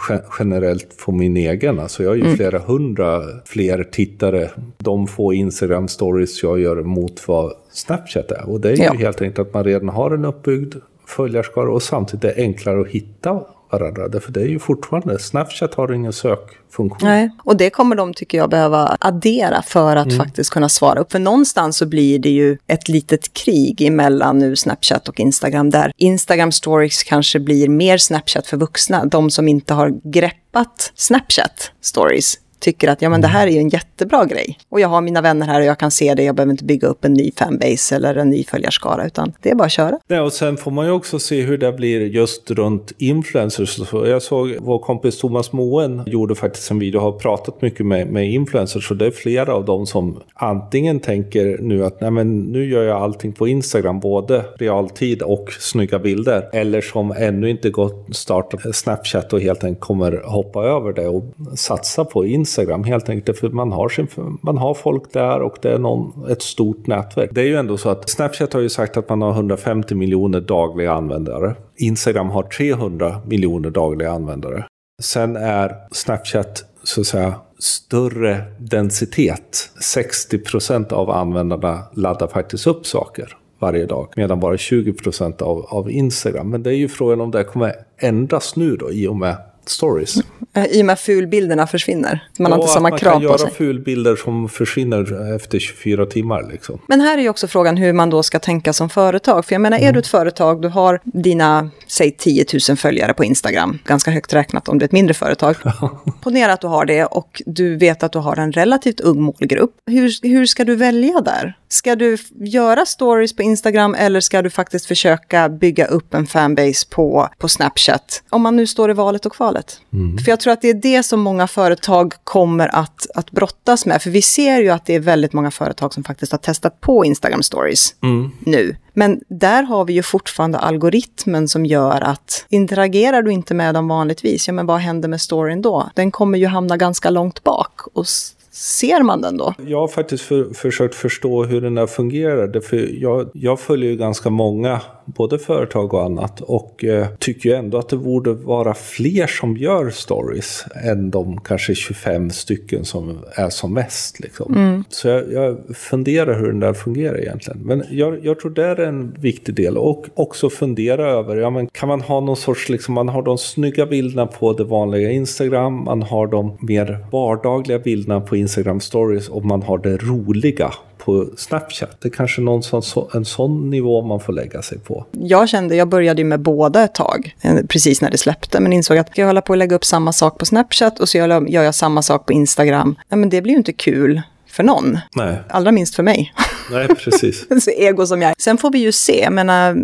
eh, 0.10 0.20
generellt 0.40 0.98
på 1.06 1.12
min 1.12 1.38
egen. 1.38 1.80
Alltså 1.80 2.04
jag 2.04 2.10
har 2.10 2.16
ju 2.16 2.22
mm. 2.22 2.36
flera 2.36 2.60
hundra 2.60 3.22
fler 3.46 3.84
tittare, 3.84 4.50
de 4.78 5.08
få 5.08 5.34
Instagram-stories 5.34 6.40
jag 6.44 6.60
gör 6.60 6.84
mot 6.84 7.28
vad 7.28 7.54
Snapchat 7.72 8.32
är. 8.32 8.50
Och 8.50 8.62
det 8.62 8.70
är 8.70 8.78
ju 8.78 8.84
ja. 8.84 8.94
helt 8.94 9.22
enkelt 9.22 9.48
att 9.48 9.54
man 9.54 9.64
redan 9.64 9.90
har 9.90 10.12
en 10.12 10.26
uppbyggd 10.26 10.76
följarskara 11.08 11.72
och 11.72 11.84
samtidigt 11.84 12.24
är 12.24 12.28
det 12.28 12.42
enklare 12.42 12.82
att 12.82 12.88
hitta 12.88 13.42
varandra. 13.80 14.08
Därför 14.08 14.32
det 14.32 14.42
är 14.42 14.48
ju 14.48 14.60
fortfarande, 14.60 15.20
Snapchat 15.20 15.74
har 15.74 15.94
ingen 15.94 16.14
sökfunktion. 16.14 17.10
Nej, 17.10 17.30
och 17.44 17.58
det 17.58 17.70
kommer 17.70 17.96
de 17.96 18.14
tycker 18.14 18.38
jag 18.38 18.50
behöva 18.50 18.98
addera 19.00 19.62
för 19.62 19.96
att 19.96 20.06
mm. 20.06 20.18
faktiskt 20.18 20.50
kunna 20.50 20.70
svara 20.70 21.00
upp. 21.00 21.12
För 21.12 21.20
någonstans 21.20 21.78
så 21.78 21.86
blir 21.86 22.20
det 22.20 22.30
ju 22.30 22.58
ett 22.68 22.90
litet 22.90 23.34
krig 23.34 23.82
emellan 23.82 24.40
nu 24.40 24.56
Snapchat 24.56 25.10
och 25.10 25.20
Instagram 25.20 25.70
där 25.70 25.92
Instagram 25.98 26.52
stories 26.52 27.04
kanske 27.04 27.40
blir 27.40 27.70
mer 27.70 27.98
Snapchat 27.98 28.48
för 28.48 28.58
vuxna. 28.58 29.06
De 29.06 29.30
som 29.30 29.48
inte 29.48 29.74
har 29.74 29.94
greppat 30.04 30.92
Snapchat 30.96 31.72
stories 31.82 32.43
tycker 32.64 32.88
att 32.88 33.02
ja, 33.02 33.10
men 33.10 33.22
det 33.22 33.28
här 33.28 33.48
är 33.48 33.52
ju 33.52 33.60
en 33.60 33.70
jättebra 33.70 34.26
grej. 34.26 34.58
Och 34.70 34.80
jag 34.80 34.88
har 34.88 35.02
mina 35.02 35.22
vänner 35.22 35.46
här 35.46 35.60
och 35.60 35.66
jag 35.66 35.80
kan 35.80 35.92
se 35.92 36.14
det. 36.14 36.24
Jag 36.24 36.36
behöver 36.36 36.52
inte 36.52 36.64
bygga 36.64 36.88
upp 36.88 37.06
en 37.06 37.14
ny 37.14 37.32
fanbase 37.32 37.96
eller 37.96 38.16
en 38.16 38.30
ny 38.30 38.44
följarskara, 38.44 39.06
utan 39.06 39.34
det 39.42 39.52
är 39.52 39.56
bara 39.56 39.66
att 39.66 39.72
köra. 39.72 40.00
Nej, 40.08 40.20
och 40.20 40.34
sen 40.34 40.58
får 40.58 40.72
man 40.72 40.86
ju 40.86 40.92
också 40.92 41.20
se 41.20 41.42
hur 41.42 41.58
det 41.58 41.74
blir 41.74 42.02
just 42.02 42.52
runt 42.52 42.92
influencers. 42.98 43.80
Jag 43.94 44.22
såg 44.22 44.56
vår 44.60 44.80
kompis 44.80 45.20
Thomas 45.20 45.52
Moen 45.52 46.04
gjorde 46.06 46.36
faktiskt 46.36 46.72
en 46.72 46.80
video 46.80 46.98
och 46.98 47.04
har 47.04 47.20
pratat 47.20 47.62
mycket 47.62 47.86
med, 47.86 48.08
med 48.08 48.32
influencers. 48.32 48.92
Och 48.92 48.98
det 48.98 49.06
är 49.06 49.12
flera 49.12 49.54
av 49.54 49.66
dem 49.66 49.86
som 49.86 50.20
antingen 50.34 51.00
tänker 51.00 51.58
nu 51.62 51.86
att 51.86 52.02
Nej, 52.02 52.12
men 52.12 52.40
nu 52.40 52.66
gör 52.70 52.84
jag 52.84 53.02
allting 53.02 53.34
på 53.34 53.48
Instagram, 53.48 54.00
både 54.00 54.46
realtid 54.60 55.22
och 55.22 55.54
snygga 55.60 56.00
bilder. 56.00 56.50
Eller 56.54 56.82
som 56.82 57.12
ännu 57.12 57.50
inte 57.50 57.70
gått 57.70 58.08
startat 58.12 58.76
Snapchat 58.76 59.34
och 59.34 59.42
helt 59.42 59.64
enkelt 59.64 59.80
kommer 59.80 60.22
hoppa 60.26 60.64
över 60.64 60.94
det 60.94 61.08
och 61.08 61.24
satsa 61.56 62.06
på 62.06 62.26
Instagram 62.26 62.53
Instagram 62.54 62.84
helt 62.84 63.10
enkelt 63.10 63.40
för 63.40 63.50
man 63.50 63.72
har, 63.72 63.90
sin, 63.90 64.08
man 64.42 64.58
har 64.58 64.74
folk 64.74 65.14
där 65.14 65.42
och 65.42 65.58
det 65.62 65.72
är 65.72 65.80
någon, 65.80 66.32
ett 66.32 66.42
stort 66.42 66.88
nätverk. 66.88 67.30
Det 67.34 67.42
är 67.42 67.46
ju 67.46 67.56
ändå 67.56 67.78
så 67.78 67.90
att 67.90 68.10
Snapchat 68.10 68.54
har 68.54 68.62
ju 68.62 68.70
sagt 68.70 68.98
att 68.98 69.10
man 69.10 69.22
har 69.22 69.32
150 69.32 69.96
miljoner 69.96 70.42
dagliga 70.42 70.94
användare. 70.94 71.56
Instagram 71.76 72.30
har 72.30 72.44
300 72.44 73.22
miljoner 73.26 73.70
dagliga 73.70 74.12
användare. 74.12 74.66
Sen 75.02 75.36
är 75.36 75.76
Snapchat 75.92 76.66
så 76.84 77.02
att 77.02 77.08
säga 77.08 77.34
större 77.60 78.44
densitet. 78.60 79.70
60 79.82 80.38
procent 80.38 80.92
av 80.92 81.10
användarna 81.10 81.80
laddar 81.94 82.28
faktiskt 82.28 82.68
upp 82.68 82.86
saker 82.86 83.38
varje 83.60 83.86
dag, 83.86 84.14
medan 84.16 84.40
bara 84.40 84.58
20 84.58 84.94
procent 84.94 85.42
av, 85.42 85.66
av 85.70 85.92
Instagram. 85.92 86.50
Men 86.50 86.64
det 86.64 86.70
är 86.70 86.76
ju 86.76 86.88
frågan 86.88 87.22
om 87.22 87.32
det 87.32 87.44
kommer 87.44 87.74
ändras 87.98 88.56
nu 88.56 88.76
då 88.76 88.92
i 88.92 89.08
och 89.08 89.16
med 89.16 89.36
stories. 89.70 90.16
Eh, 90.54 90.66
I 90.66 90.82
och 90.82 90.86
med 90.86 91.00
fulbilderna 91.00 91.68
försvinner. 91.68 92.28
Man 92.40 92.52
ja, 92.52 92.56
har 92.56 92.62
inte 92.62 92.74
samma 92.74 92.98
krav 92.98 93.14
på 93.14 93.20
sig. 93.20 93.28
man 93.28 93.38
kan 93.38 93.46
göra 93.46 93.56
fulbilder 93.56 94.16
som 94.16 94.50
försvinner 94.50 95.36
efter 95.36 95.60
24 95.60 96.06
timmar. 96.06 96.50
Liksom. 96.52 96.80
Men 96.88 97.02
här 97.02 97.18
är 97.18 97.22
ju 97.22 97.30
också 97.30 97.48
frågan 97.48 97.78
hur 97.78 97.94
man 97.94 98.10
då 98.10 98.24
ska 98.24 98.40
tänka 98.40 98.74
som 98.74 98.90
företag. 98.90 99.46
För 99.46 99.54
jag 99.54 99.62
menar, 99.62 99.78
är 99.78 99.82
mm. 99.82 99.94
du 99.94 100.00
ett 100.00 100.08
företag, 100.08 100.62
du 100.62 100.68
har 100.68 101.00
dina, 101.04 101.70
säg 101.88 102.12
10 102.12 102.46
000 102.70 102.78
följare 102.78 103.14
på 103.14 103.24
Instagram. 103.24 103.80
Ganska 103.86 104.12
högt 104.12 104.34
räknat 104.34 104.70
om 104.70 104.80
du 104.80 104.84
är 104.84 104.88
ett 104.88 104.92
mindre 104.92 105.14
företag. 105.14 105.56
Ponera 106.22 106.54
att 106.54 106.62
du 106.62 106.68
har 106.68 106.86
det 106.86 107.06
och 107.06 107.42
du 107.46 107.78
vet 107.78 108.04
att 108.04 108.12
du 108.12 108.20
har 108.20 108.38
en 108.38 108.52
relativt 108.52 109.00
ung 109.00 109.22
målgrupp. 109.22 109.76
Hur, 109.86 110.28
hur 110.28 110.46
ska 110.46 110.64
du 110.64 110.76
välja 110.76 111.22
där? 111.22 111.58
Ska 111.68 111.96
du 111.96 112.18
göra 112.36 112.86
stories 112.86 113.36
på 113.36 113.42
Instagram 113.42 113.96
eller 113.96 114.20
ska 114.20 114.42
du 114.42 114.50
faktiskt 114.50 114.86
försöka 114.86 115.50
bygga 115.50 115.86
upp 115.86 116.14
en 116.14 116.28
fanbase 116.28 116.88
på, 116.90 117.30
på 117.38 117.50
Snapchat? 117.50 118.24
Om 118.30 118.42
man 118.42 118.56
nu 118.56 118.68
står 118.68 118.92
i 118.92 118.94
valet 118.94 119.26
och 119.26 119.32
kvalet. 119.32 119.53
Mm. 119.94 120.18
För 120.18 120.30
jag 120.30 120.40
tror 120.40 120.54
att 120.54 120.62
det 120.62 120.70
är 120.70 120.74
det 120.74 121.04
som 121.04 121.20
många 121.20 121.48
företag 121.48 122.14
kommer 122.24 122.76
att, 122.76 123.08
att 123.16 123.32
brottas 123.32 123.86
med. 123.86 124.02
För 124.02 124.10
vi 124.10 124.22
ser 124.22 124.62
ju 124.62 124.70
att 124.70 124.86
det 124.86 124.96
är 124.96 125.00
väldigt 125.00 125.34
många 125.34 125.52
företag 125.52 125.94
som 125.94 126.04
faktiskt 126.04 126.32
har 126.32 126.40
testat 126.40 126.82
på 126.82 127.06
Instagram 127.06 127.44
stories 127.44 127.96
mm. 128.04 128.32
nu. 128.40 128.76
Men 128.94 129.22
där 129.28 129.64
har 129.64 129.86
vi 129.86 129.94
ju 129.94 130.04
fortfarande 130.04 130.58
algoritmen 130.58 131.48
som 131.48 131.66
gör 131.66 132.02
att 132.02 132.46
interagerar 132.50 133.22
du 133.22 133.32
inte 133.32 133.54
med 133.54 133.74
dem 133.74 133.88
vanligtvis, 133.88 134.48
ja 134.48 134.54
men 134.54 134.66
vad 134.66 134.80
händer 134.80 135.10
med 135.10 135.22
storyn 135.22 135.62
då? 135.62 135.90
Den 135.96 136.12
kommer 136.12 136.38
ju 136.38 136.48
hamna 136.48 136.78
ganska 136.78 137.10
långt 137.10 137.44
bak 137.44 137.82
och 137.94 138.06
ser 138.54 139.04
man 139.04 139.22
den 139.22 139.38
då? 139.38 139.54
Jag 139.68 139.80
har 139.80 139.88
faktiskt 139.88 140.24
för, 140.24 140.54
försökt 140.54 140.96
förstå 140.96 141.44
hur 141.44 141.62
den 141.62 141.76
där 141.76 141.88
fungerar. 141.88 142.62
För 142.62 143.02
jag, 143.02 143.30
jag 143.34 143.60
följer 143.60 143.90
ju 143.90 143.98
ganska 143.98 144.30
många, 144.30 144.82
både 145.06 145.40
företag 145.40 145.94
och 145.94 146.04
annat. 146.04 146.42
Och 146.42 146.84
eh, 146.84 147.08
tycker 147.20 147.50
ju 147.50 147.56
ändå 147.56 147.78
att 147.78 147.90
det 147.90 147.98
borde 147.98 148.34
vara 148.34 148.74
fler 148.74 149.28
som 149.28 149.58
gör 149.58 149.90
stories 149.90 150.66
än 150.84 151.12
de 151.12 151.42
kanske 151.42 151.76
25 151.76 152.30
stycken 152.30 152.86
som 152.86 153.18
är 153.36 153.50
som 153.50 153.74
mest. 153.74 154.20
Liksom. 154.20 154.56
Mm. 154.56 154.84
Så 154.90 155.08
jag, 155.08 155.34
jag, 155.34 155.58
funderar 155.76 156.40
hur 156.40 156.48
den 156.48 156.60
där 156.60 156.74
fungerar 156.74 157.20
egentligen. 157.20 157.60
Men 157.60 157.84
jag, 157.90 158.26
jag 158.26 158.40
tror 158.40 158.52
det 158.52 158.66
är 158.66 158.80
en 158.80 159.16
viktig 159.20 159.56
del. 159.56 159.78
Och 159.78 160.06
också 160.14 160.50
fundera 160.50 161.10
över, 161.10 161.36
ja 161.36 161.50
men 161.50 161.68
kan 161.68 161.90
man 161.90 162.02
ha 162.02 162.20
någon 162.20 162.38
sorts, 162.38 162.70
liksom, 162.70 162.94
man 162.94 163.10
har 163.10 163.22
de 163.22 163.38
snygga 163.38 163.86
bilderna 163.86 164.28
på 164.28 164.54
det 164.54 164.64
vanliga 164.64 165.12
Instagram, 165.12 165.84
man 165.84 166.02
har 166.02 166.28
de 166.28 166.58
mer 166.62 167.06
vardagliga 167.12 167.80
bilderna 167.80 168.22
på 168.22 168.36
Instagram 168.36 168.80
stories 168.80 169.30
och 169.30 169.46
man 169.46 169.64
har 169.64 169.78
det 169.78 169.98
roliga 169.98 170.74
på 171.06 171.28
Snapchat. 171.38 172.02
Det 172.02 172.08
är 172.08 172.12
kanske 172.12 172.42
någon 172.42 172.64
sån, 172.64 173.10
en 173.14 173.26
sån 173.26 173.70
nivå 173.70 174.02
man 174.02 174.20
får 174.20 174.34
lägga 174.34 174.62
sig 174.62 174.80
på. 174.80 175.06
Jag 175.12 175.50
kände, 175.50 175.76
jag 175.76 175.88
började 175.88 176.22
ju 176.22 176.26
med 176.26 176.40
båda 176.40 176.84
ett 176.84 176.96
tag, 176.96 177.36
eh, 177.42 177.56
precis 177.70 178.02
när 178.02 178.12
det 178.12 178.18
släppte, 178.18 178.60
men 178.60 178.74
insåg 178.74 178.98
att 178.98 179.18
jag 179.18 179.28
håller 179.28 179.42
på 179.42 179.54
att 179.54 179.60
lägga 179.60 179.76
upp 179.76 179.86
samma 179.86 180.14
sak 180.14 180.40
på 180.40 180.46
Snapchat 180.46 181.00
och 181.00 181.10
så 181.10 181.18
gör 181.18 181.48
jag 181.48 181.76
samma 181.76 182.02
sak 182.02 182.26
på 182.26 182.34
Instagram. 182.34 182.96
Ja, 183.10 183.16
men 183.16 183.30
det 183.30 183.42
blir 183.42 183.54
ju 183.54 183.58
inte 183.58 183.74
kul 183.74 184.22
för 184.48 184.64
någon. 184.64 184.98
Nej. 185.16 185.38
Allra 185.50 185.72
minst 185.72 185.96
för 185.96 186.04
mig. 186.04 186.34
Nej, 186.72 186.88
precis. 186.88 187.46
så 187.64 187.72
ego 187.72 188.06
som 188.06 188.22
jag 188.22 188.30
är. 188.30 188.36
Sen 188.38 188.58
får 188.58 188.72
vi 188.72 188.80
ju 188.80 188.92
se, 188.92 189.22
jag 189.22 189.34
menar, 189.34 189.76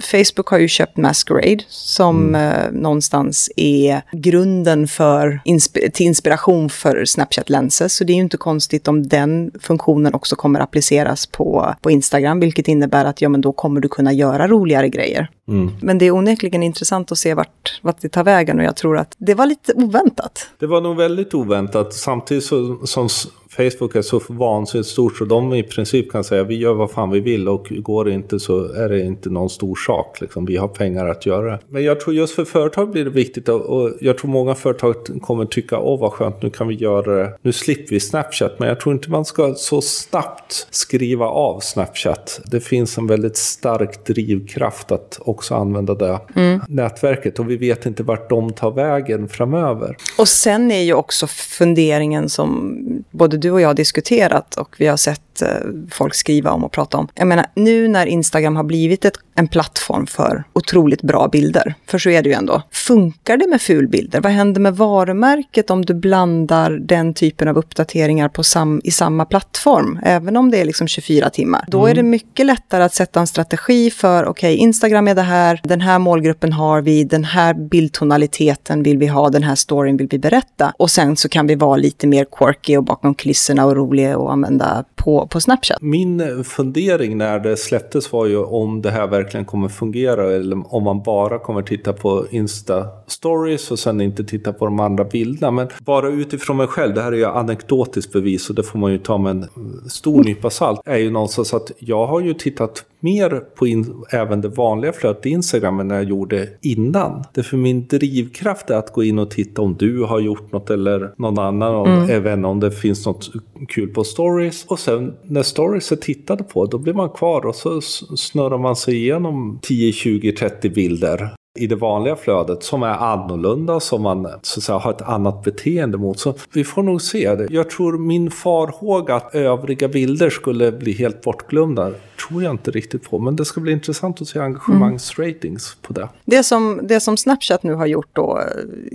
Facebook 0.00 0.48
har 0.48 0.58
ju 0.58 0.68
köpt 0.68 0.96
Masquerade 0.96 1.64
som 1.68 2.28
mm. 2.28 2.52
eh, 2.52 2.72
någonstans 2.72 3.50
är 3.56 4.02
grunden 4.12 4.88
för 4.88 5.40
insp 5.44 5.78
till 5.92 6.06
inspiration 6.06 6.70
för 6.70 7.04
Snapchat 7.04 7.50
Lenses. 7.50 7.94
Så 7.94 8.04
det 8.04 8.12
är 8.12 8.14
ju 8.14 8.20
inte 8.20 8.36
konstigt 8.36 8.88
om 8.88 9.08
den 9.08 9.50
funktionen 9.60 10.14
också 10.14 10.36
kommer 10.36 10.60
appliceras 10.60 11.26
på, 11.26 11.74
på 11.82 11.90
Instagram, 11.90 12.40
vilket 12.40 12.68
innebär 12.68 13.04
att 13.04 13.20
ja, 13.20 13.28
men 13.28 13.40
då 13.40 13.52
kommer 13.52 13.80
du 13.80 13.88
kunna 13.88 14.12
göra 14.12 14.48
roligare 14.48 14.88
grejer. 14.88 15.28
Mm. 15.48 15.70
Men 15.80 15.98
det 15.98 16.04
är 16.04 16.10
onekligen 16.10 16.62
intressant 16.62 17.12
att 17.12 17.18
se 17.18 17.34
vart, 17.34 17.80
vart 17.82 18.00
det 18.00 18.08
tar 18.08 18.24
vägen 18.24 18.58
och 18.58 18.64
jag 18.64 18.76
tror 18.76 18.98
att 18.98 19.14
det 19.18 19.34
var 19.34 19.46
lite 19.46 19.72
oväntat. 19.72 20.48
Det 20.58 20.66
var 20.66 20.80
nog 20.80 20.96
väldigt 20.96 21.34
oväntat. 21.34 21.94
Samtidigt 21.94 22.44
så, 22.44 22.86
som 22.86 23.08
Facebook 23.56 23.94
är 23.96 24.02
så 24.02 24.20
vansinnigt 24.28 24.88
stort 24.88 25.16
så 25.16 25.24
de 25.24 25.54
i 25.54 25.62
princip 25.62 26.13
kan 26.14 26.24
säga 26.24 26.44
vi 26.44 26.56
gör 26.56 26.74
vad 26.74 26.90
fan 26.90 27.10
vi 27.10 27.20
vill 27.20 27.48
och 27.48 27.66
går 27.70 28.04
det 28.04 28.12
inte 28.12 28.40
så 28.40 28.72
är 28.72 28.88
det 28.88 29.00
inte 29.00 29.30
någon 29.30 29.50
stor 29.50 29.74
sak. 29.74 30.20
Liksom. 30.20 30.44
Vi 30.44 30.56
har 30.56 30.68
pengar 30.68 31.06
att 31.06 31.26
göra. 31.26 31.58
Men 31.68 31.84
jag 31.84 32.00
tror 32.00 32.14
just 32.14 32.34
för 32.34 32.44
företag 32.44 32.90
blir 32.90 33.04
det 33.04 33.10
viktigt 33.10 33.48
och 33.48 33.90
jag 34.00 34.18
tror 34.18 34.30
många 34.30 34.54
företag 34.54 34.94
kommer 35.22 35.44
tycka 35.44 35.78
åh 35.78 36.00
vad 36.00 36.12
skönt 36.12 36.42
nu 36.42 36.50
kan 36.50 36.68
vi 36.68 36.74
göra 36.74 37.16
det. 37.16 37.38
Nu 37.42 37.52
slipper 37.52 37.90
vi 37.90 38.00
Snapchat 38.00 38.58
men 38.58 38.68
jag 38.68 38.80
tror 38.80 38.94
inte 38.94 39.10
man 39.10 39.24
ska 39.24 39.54
så 39.54 39.80
snabbt 39.80 40.66
skriva 40.70 41.26
av 41.26 41.60
Snapchat. 41.60 42.40
Det 42.44 42.60
finns 42.60 42.98
en 42.98 43.06
väldigt 43.06 43.36
stark 43.36 44.06
drivkraft 44.06 44.92
att 44.92 45.18
också 45.20 45.54
använda 45.54 45.94
det 45.94 46.20
mm. 46.36 46.60
nätverket 46.68 47.38
och 47.38 47.50
vi 47.50 47.56
vet 47.56 47.86
inte 47.86 48.02
vart 48.02 48.30
de 48.30 48.52
tar 48.52 48.70
vägen 48.70 49.28
framöver. 49.28 49.96
Och 50.18 50.28
sen 50.28 50.70
är 50.70 50.82
ju 50.82 50.94
också 50.94 51.26
funderingen 51.26 52.28
som 52.28 52.78
både 53.10 53.36
du 53.36 53.50
och 53.50 53.60
jag 53.60 53.68
har 53.68 53.74
diskuterat 53.74 54.56
och 54.56 54.76
vi 54.78 54.86
har 54.86 54.96
sett 54.96 55.23
eh, 55.42 55.48
folk 55.90 56.14
skriva 56.14 56.50
om 56.50 56.64
och 56.64 56.72
prata 56.72 56.96
om. 56.96 57.08
Jag 57.14 57.26
menar, 57.26 57.46
nu 57.54 57.88
när 57.88 58.06
Instagram 58.06 58.56
har 58.56 58.64
blivit 58.64 59.04
ett, 59.04 59.16
en 59.34 59.48
plattform 59.48 60.06
för 60.06 60.44
otroligt 60.52 61.02
bra 61.02 61.28
bilder, 61.28 61.74
för 61.86 61.98
så 61.98 62.10
är 62.10 62.22
det 62.22 62.28
ju 62.28 62.34
ändå. 62.34 62.62
Funkar 62.70 63.36
det 63.36 63.46
med 63.48 63.60
fulbilder? 63.60 64.20
Vad 64.20 64.32
händer 64.32 64.60
med 64.60 64.76
varumärket 64.76 65.70
om 65.70 65.84
du 65.84 65.94
blandar 65.94 66.70
den 66.70 67.14
typen 67.14 67.48
av 67.48 67.58
uppdateringar 67.58 68.28
på 68.28 68.44
sam, 68.44 68.80
i 68.84 68.90
samma 68.90 69.24
plattform, 69.24 69.98
även 70.02 70.36
om 70.36 70.50
det 70.50 70.60
är 70.60 70.64
liksom 70.64 70.88
24 70.88 71.30
timmar? 71.30 71.64
Då 71.68 71.78
mm. 71.78 71.90
är 71.90 71.94
det 71.94 72.02
mycket 72.02 72.46
lättare 72.46 72.82
att 72.82 72.94
sätta 72.94 73.20
en 73.20 73.26
strategi 73.26 73.90
för, 73.90 74.24
okej, 74.24 74.54
okay, 74.54 74.62
Instagram 74.62 75.08
är 75.08 75.14
det 75.14 75.22
här, 75.22 75.60
den 75.64 75.80
här 75.80 75.98
målgruppen 75.98 76.52
har 76.52 76.80
vi, 76.80 77.04
den 77.04 77.24
här 77.24 77.54
bildtonaliteten 77.54 78.82
vill 78.82 78.98
vi 78.98 79.06
ha, 79.06 79.30
den 79.30 79.42
här 79.42 79.54
storyn 79.54 79.96
vill 79.96 80.08
vi 80.10 80.18
berätta. 80.18 80.72
Och 80.78 80.90
sen 80.90 81.16
så 81.16 81.28
kan 81.28 81.46
vi 81.46 81.54
vara 81.54 81.76
lite 81.76 82.06
mer 82.06 82.24
quirky 82.24 82.76
och 82.76 82.84
bakom 82.84 83.14
kulisserna 83.14 83.66
och 83.66 83.76
roliga 83.76 84.16
att 84.16 84.30
använda 84.30 84.84
på, 84.96 85.23
på 85.26 85.40
Snapchat. 85.40 85.82
Min 85.82 86.44
fundering 86.44 87.18
när 87.18 87.38
det 87.38 87.56
släpptes 87.56 88.12
var 88.12 88.26
ju 88.26 88.36
om 88.36 88.82
det 88.82 88.90
här 88.90 89.06
verkligen 89.06 89.46
kommer 89.46 89.68
fungera 89.68 90.32
eller 90.32 90.74
om 90.74 90.82
man 90.82 91.02
bara 91.02 91.38
kommer 91.38 91.62
titta 91.62 91.92
på 91.92 92.26
Insta-stories 92.30 93.72
och 93.72 93.78
sen 93.78 94.00
inte 94.00 94.24
titta 94.24 94.52
på 94.52 94.64
de 94.64 94.80
andra 94.80 95.04
bilderna. 95.04 95.50
Men 95.50 95.68
bara 95.84 96.08
utifrån 96.08 96.56
mig 96.56 96.66
själv, 96.66 96.94
det 96.94 97.02
här 97.02 97.12
är 97.12 97.16
ju 97.16 97.26
anekdotiskt 97.26 98.12
bevis 98.12 98.50
och 98.50 98.56
det 98.56 98.62
får 98.62 98.78
man 98.78 98.92
ju 98.92 98.98
ta 98.98 99.18
med 99.18 99.30
en 99.30 99.46
stor 99.90 100.24
nypa 100.24 100.50
salt, 100.50 100.80
är 100.84 100.98
ju 100.98 101.10
någonstans 101.10 101.54
att 101.54 101.72
jag 101.78 102.06
har 102.06 102.20
ju 102.20 102.34
tittat 102.34 102.84
mer 103.00 103.30
på 103.30 103.66
in, 103.66 104.04
även 104.10 104.40
det 104.40 104.48
vanliga 104.48 104.92
flödet 104.92 105.26
i 105.26 105.28
Instagram 105.28 105.80
än 105.80 105.90
jag 105.90 106.04
gjorde 106.04 106.48
innan. 106.60 107.24
Det 107.34 107.42
för 107.42 107.56
min 107.56 107.86
drivkraft 107.86 108.70
är 108.70 108.76
att 108.76 108.92
gå 108.92 109.04
in 109.04 109.18
och 109.18 109.30
titta 109.30 109.62
om 109.62 109.76
du 109.78 110.02
har 110.02 110.20
gjort 110.20 110.52
något 110.52 110.70
eller 110.70 111.14
någon 111.16 111.38
annan, 111.38 111.86
mm. 111.86 112.10
även 112.10 112.44
om 112.44 112.60
det 112.60 112.70
finns 112.70 113.06
något 113.06 113.30
kul 113.68 113.88
på 113.88 114.04
stories. 114.04 114.64
Och 114.64 114.78
sen 114.78 115.13
när 115.22 115.42
stories 115.42 115.92
är 115.92 115.96
tittade 115.96 116.44
på, 116.44 116.66
då 116.66 116.78
blir 116.78 116.94
man 116.94 117.10
kvar 117.10 117.46
och 117.46 117.54
så 117.54 117.80
snurrar 118.16 118.58
man 118.58 118.76
sig 118.76 118.96
igenom 118.96 119.58
10, 119.62 119.92
20, 119.92 120.32
30 120.32 120.70
bilder 120.70 121.34
i 121.58 121.66
det 121.66 121.76
vanliga 121.76 122.16
flödet 122.16 122.62
som 122.62 122.82
är 122.82 122.88
annorlunda, 122.88 123.80
som 123.80 124.02
man 124.02 124.28
så 124.42 124.60
att 124.60 124.64
säga, 124.64 124.78
har 124.78 124.90
ett 124.90 125.02
annat 125.02 125.42
beteende 125.42 125.98
mot. 125.98 126.18
Så 126.18 126.34
vi 126.52 126.64
får 126.64 126.82
nog 126.82 127.02
se. 127.02 127.34
det. 127.34 127.46
Jag 127.50 127.70
tror 127.70 127.98
min 127.98 128.30
farhåga 128.30 129.14
att 129.14 129.34
övriga 129.34 129.88
bilder 129.88 130.30
skulle 130.30 130.72
bli 130.72 130.92
helt 130.92 131.22
bortglömda 131.22 131.92
tror 132.28 132.42
jag 132.42 132.50
inte 132.50 132.70
riktigt 132.70 133.10
på. 133.10 133.18
Men 133.18 133.36
det 133.36 133.44
ska 133.44 133.60
bli 133.60 133.72
intressant 133.72 134.20
att 134.20 134.28
se 134.28 134.38
engagemangsratings 134.38 135.76
på 135.82 135.92
det. 135.92 136.08
Det 136.24 136.42
som, 136.42 136.80
det 136.82 137.00
som 137.00 137.16
Snapchat 137.16 137.62
nu 137.62 137.74
har 137.74 137.86
gjort 137.86 138.08
då, 138.12 138.42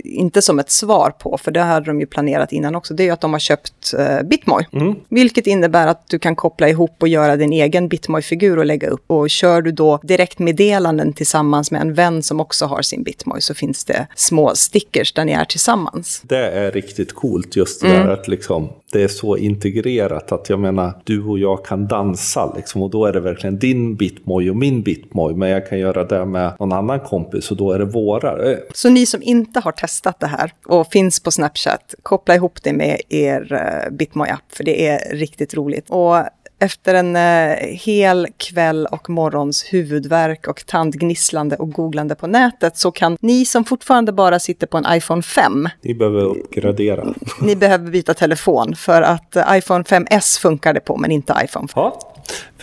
inte 0.04 0.42
som 0.42 0.58
ett 0.58 0.70
svar 0.70 1.10
på, 1.10 1.38
för 1.38 1.50
det 1.50 1.60
hade 1.60 1.86
de 1.86 2.00
ju 2.00 2.06
planerat 2.06 2.52
innan 2.52 2.74
också, 2.74 2.94
det 2.94 3.02
är 3.02 3.04
ju 3.04 3.10
att 3.10 3.20
de 3.20 3.32
har 3.32 3.40
köpt 3.40 3.94
uh, 3.98 4.28
Bitmoy. 4.28 4.66
Mm. 4.72 4.94
Vilket 5.08 5.46
innebär 5.46 5.86
att 5.86 6.08
du 6.08 6.18
kan 6.18 6.36
koppla 6.36 6.68
ihop 6.68 6.96
och 6.98 7.08
göra 7.08 7.36
din 7.36 7.52
egen 7.52 7.88
Bitmoy-figur 7.88 8.58
och 8.58 8.66
lägga 8.66 8.88
upp. 8.88 9.04
Och 9.06 9.30
kör 9.30 9.62
du 9.62 9.72
då 9.72 10.00
direktmeddelanden 10.02 11.12
tillsammans 11.12 11.70
med 11.70 11.80
en 11.80 11.94
vän 11.94 12.22
som 12.22 12.40
också 12.40 12.49
har 12.66 12.82
sin 12.82 13.02
Bitmoy 13.02 13.40
så 13.40 13.54
finns 13.54 13.84
det 13.84 14.06
små 14.14 14.54
stickers 14.54 15.12
där 15.12 15.24
ni 15.24 15.32
är 15.32 15.44
tillsammans. 15.44 16.22
Det 16.24 16.50
är 16.50 16.72
riktigt 16.72 17.14
coolt 17.14 17.56
just 17.56 17.80
det 17.80 17.88
mm. 17.88 18.06
där 18.06 18.12
att 18.12 18.28
liksom 18.28 18.68
det 18.92 19.02
är 19.02 19.08
så 19.08 19.36
integrerat 19.36 20.32
att 20.32 20.50
jag 20.50 20.58
menar 20.58 21.00
du 21.04 21.24
och 21.24 21.38
jag 21.38 21.64
kan 21.64 21.86
dansa 21.86 22.52
liksom 22.56 22.82
och 22.82 22.90
då 22.90 23.06
är 23.06 23.12
det 23.12 23.20
verkligen 23.20 23.58
din 23.58 23.96
bitmoj 23.96 24.50
och 24.50 24.56
min 24.56 24.82
bitmoj 24.82 25.34
men 25.34 25.48
jag 25.48 25.68
kan 25.68 25.78
göra 25.78 26.04
det 26.04 26.26
med 26.26 26.52
någon 26.58 26.72
annan 26.72 27.00
kompis 27.00 27.50
och 27.50 27.56
då 27.56 27.72
är 27.72 27.78
det 27.78 27.84
våra. 27.84 28.56
Så 28.74 28.90
ni 28.90 29.06
som 29.06 29.22
inte 29.22 29.60
har 29.60 29.72
testat 29.72 30.20
det 30.20 30.26
här 30.26 30.52
och 30.66 30.86
finns 30.92 31.20
på 31.20 31.30
Snapchat, 31.30 31.94
koppla 32.02 32.34
ihop 32.34 32.62
det 32.62 32.72
med 32.72 33.00
er 33.08 33.52
uh, 33.52 33.96
bitmoj-app 33.96 34.52
för 34.52 34.64
det 34.64 34.86
är 34.86 35.16
riktigt 35.16 35.54
roligt. 35.54 35.90
Och 35.90 36.16
efter 36.60 36.94
en 36.94 37.16
eh, 37.16 37.56
hel 37.66 38.28
kväll 38.36 38.86
och 38.86 39.10
morgons 39.10 39.64
huvudvärk 39.70 40.48
och 40.48 40.66
tandgnisslande 40.66 41.56
och 41.56 41.72
googlande 41.72 42.14
på 42.14 42.26
nätet 42.26 42.76
så 42.76 42.90
kan 42.90 43.16
ni 43.20 43.44
som 43.44 43.64
fortfarande 43.64 44.12
bara 44.12 44.38
sitter 44.38 44.66
på 44.66 44.78
en 44.78 44.84
iPhone 44.88 45.22
5. 45.22 45.68
Ni 45.82 45.94
behöver 45.94 46.24
uppgradera. 46.24 47.14
Ni 47.40 47.56
behöver 47.56 47.90
byta 47.90 48.14
telefon 48.14 48.74
för 48.76 49.02
att 49.02 49.36
eh, 49.36 49.44
iPhone 49.50 49.84
5S 49.84 50.40
funkar 50.40 50.74
det 50.74 50.80
på 50.80 50.96
men 50.96 51.10
inte 51.10 51.34
iPhone 51.44 51.68
5. 51.68 51.72
Ja. 51.76 52.00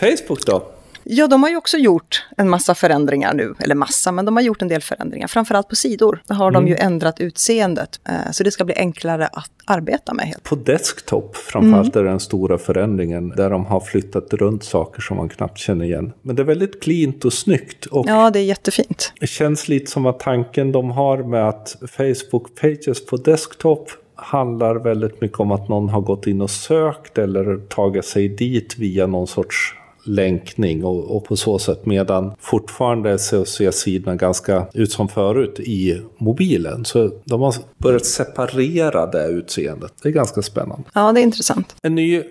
Facebook 0.00 0.46
då? 0.46 0.77
Ja, 1.10 1.26
de 1.26 1.42
har 1.42 1.50
ju 1.50 1.56
också 1.56 1.76
gjort 1.76 2.26
en 2.36 2.48
massa 2.48 2.74
förändringar 2.74 3.34
nu. 3.34 3.54
Eller 3.58 3.74
massa, 3.74 4.12
men 4.12 4.24
de 4.24 4.36
har 4.36 4.42
gjort 4.42 4.62
en 4.62 4.68
del 4.68 4.80
förändringar. 4.80 5.28
Framförallt 5.28 5.68
på 5.68 5.76
sidor. 5.76 6.22
Där 6.26 6.34
har 6.34 6.48
mm. 6.48 6.64
de 6.64 6.68
ju 6.68 6.76
ändrat 6.76 7.20
utseendet. 7.20 8.00
Eh, 8.08 8.30
så 8.32 8.44
det 8.44 8.50
ska 8.50 8.64
bli 8.64 8.74
enklare 8.74 9.26
att 9.26 9.50
arbeta 9.64 10.14
med. 10.14 10.34
På 10.42 10.54
desktop 10.54 11.36
framförallt 11.36 11.96
mm. 11.96 12.06
är 12.06 12.10
den 12.10 12.20
stora 12.20 12.58
förändringen. 12.58 13.28
Där 13.28 13.50
de 13.50 13.66
har 13.66 13.80
flyttat 13.80 14.32
runt 14.32 14.64
saker 14.64 15.02
som 15.02 15.16
man 15.16 15.28
knappt 15.28 15.58
känner 15.58 15.84
igen. 15.84 16.12
Men 16.22 16.36
det 16.36 16.42
är 16.42 16.44
väldigt 16.44 16.82
cleant 16.82 17.24
och 17.24 17.32
snyggt. 17.32 17.86
Och 17.86 18.06
ja, 18.08 18.30
det 18.30 18.38
är 18.38 18.44
jättefint. 18.44 19.12
Det 19.20 19.26
känns 19.26 19.68
lite 19.68 19.90
som 19.90 20.06
att 20.06 20.20
tanken 20.20 20.72
de 20.72 20.90
har 20.90 21.18
med 21.18 21.48
att 21.48 21.76
Facebook 21.96 22.60
Pages 22.60 23.06
på 23.06 23.16
desktop 23.16 23.90
handlar 24.14 24.74
väldigt 24.74 25.20
mycket 25.20 25.40
om 25.40 25.52
att 25.52 25.68
någon 25.68 25.88
har 25.88 26.00
gått 26.00 26.26
in 26.26 26.40
och 26.40 26.50
sökt 26.50 27.18
eller 27.18 27.56
tagit 27.68 28.04
sig 28.04 28.28
dit 28.28 28.78
via 28.78 29.06
någon 29.06 29.26
sorts 29.26 29.77
länkning 30.08 30.84
och, 30.84 31.16
och 31.16 31.24
på 31.24 31.36
så 31.36 31.58
sätt 31.58 31.86
medan 31.86 32.32
fortfarande 32.40 33.18
så 33.18 33.44
ser 33.44 33.70
sidorna 33.70 34.16
ganska 34.16 34.66
ut 34.74 34.92
som 34.92 35.08
förut 35.08 35.60
i 35.60 36.02
mobilen. 36.18 36.84
Så 36.84 37.10
de 37.24 37.40
har 37.40 37.54
börjat 37.78 38.04
separera 38.04 39.06
det 39.06 39.26
utseendet. 39.26 39.92
Det 40.02 40.08
är 40.08 40.12
ganska 40.12 40.42
spännande. 40.42 40.84
Ja, 40.94 41.12
det 41.12 41.20
är 41.20 41.22
intressant. 41.22 41.76
En 41.82 41.94
ny 41.94 42.22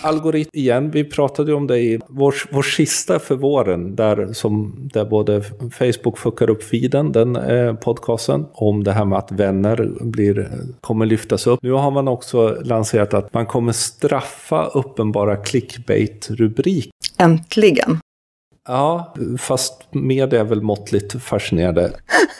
algoritm 0.00 0.50
igen. 0.52 0.90
Vi 0.90 1.04
pratade 1.04 1.50
ju 1.50 1.56
om 1.56 1.66
det 1.66 1.78
i 1.78 2.00
vår, 2.08 2.34
vår 2.50 2.62
sista 2.62 3.18
för 3.18 3.34
våren 3.34 3.96
där, 3.96 4.32
som, 4.32 4.74
där 4.92 5.04
både 5.04 5.42
Facebook 5.78 6.18
fuckar 6.18 6.50
upp 6.50 6.62
feeden, 6.62 7.12
den 7.12 7.36
eh, 7.36 7.74
podcasten, 7.74 8.46
om 8.52 8.84
det 8.84 8.92
här 8.92 9.04
med 9.04 9.18
att 9.18 9.32
vänner 9.32 9.90
blir, 10.00 10.50
kommer 10.80 11.06
lyftas 11.06 11.46
upp. 11.46 11.62
Nu 11.62 11.72
har 11.72 11.90
man 11.90 12.08
också 12.08 12.58
lanserat 12.64 13.14
att 13.14 13.34
man 13.34 13.46
kommer 13.46 13.72
straffa 13.72 14.66
uppenbara 14.66 15.36
clickbait-rubrik 15.36 16.90
Äntligen. 17.18 18.00
Ja, 18.68 19.14
fast 19.38 19.82
media 19.90 20.40
är 20.40 20.44
väl 20.44 20.62
måttligt 20.62 21.22
fascinerade. 21.22 21.92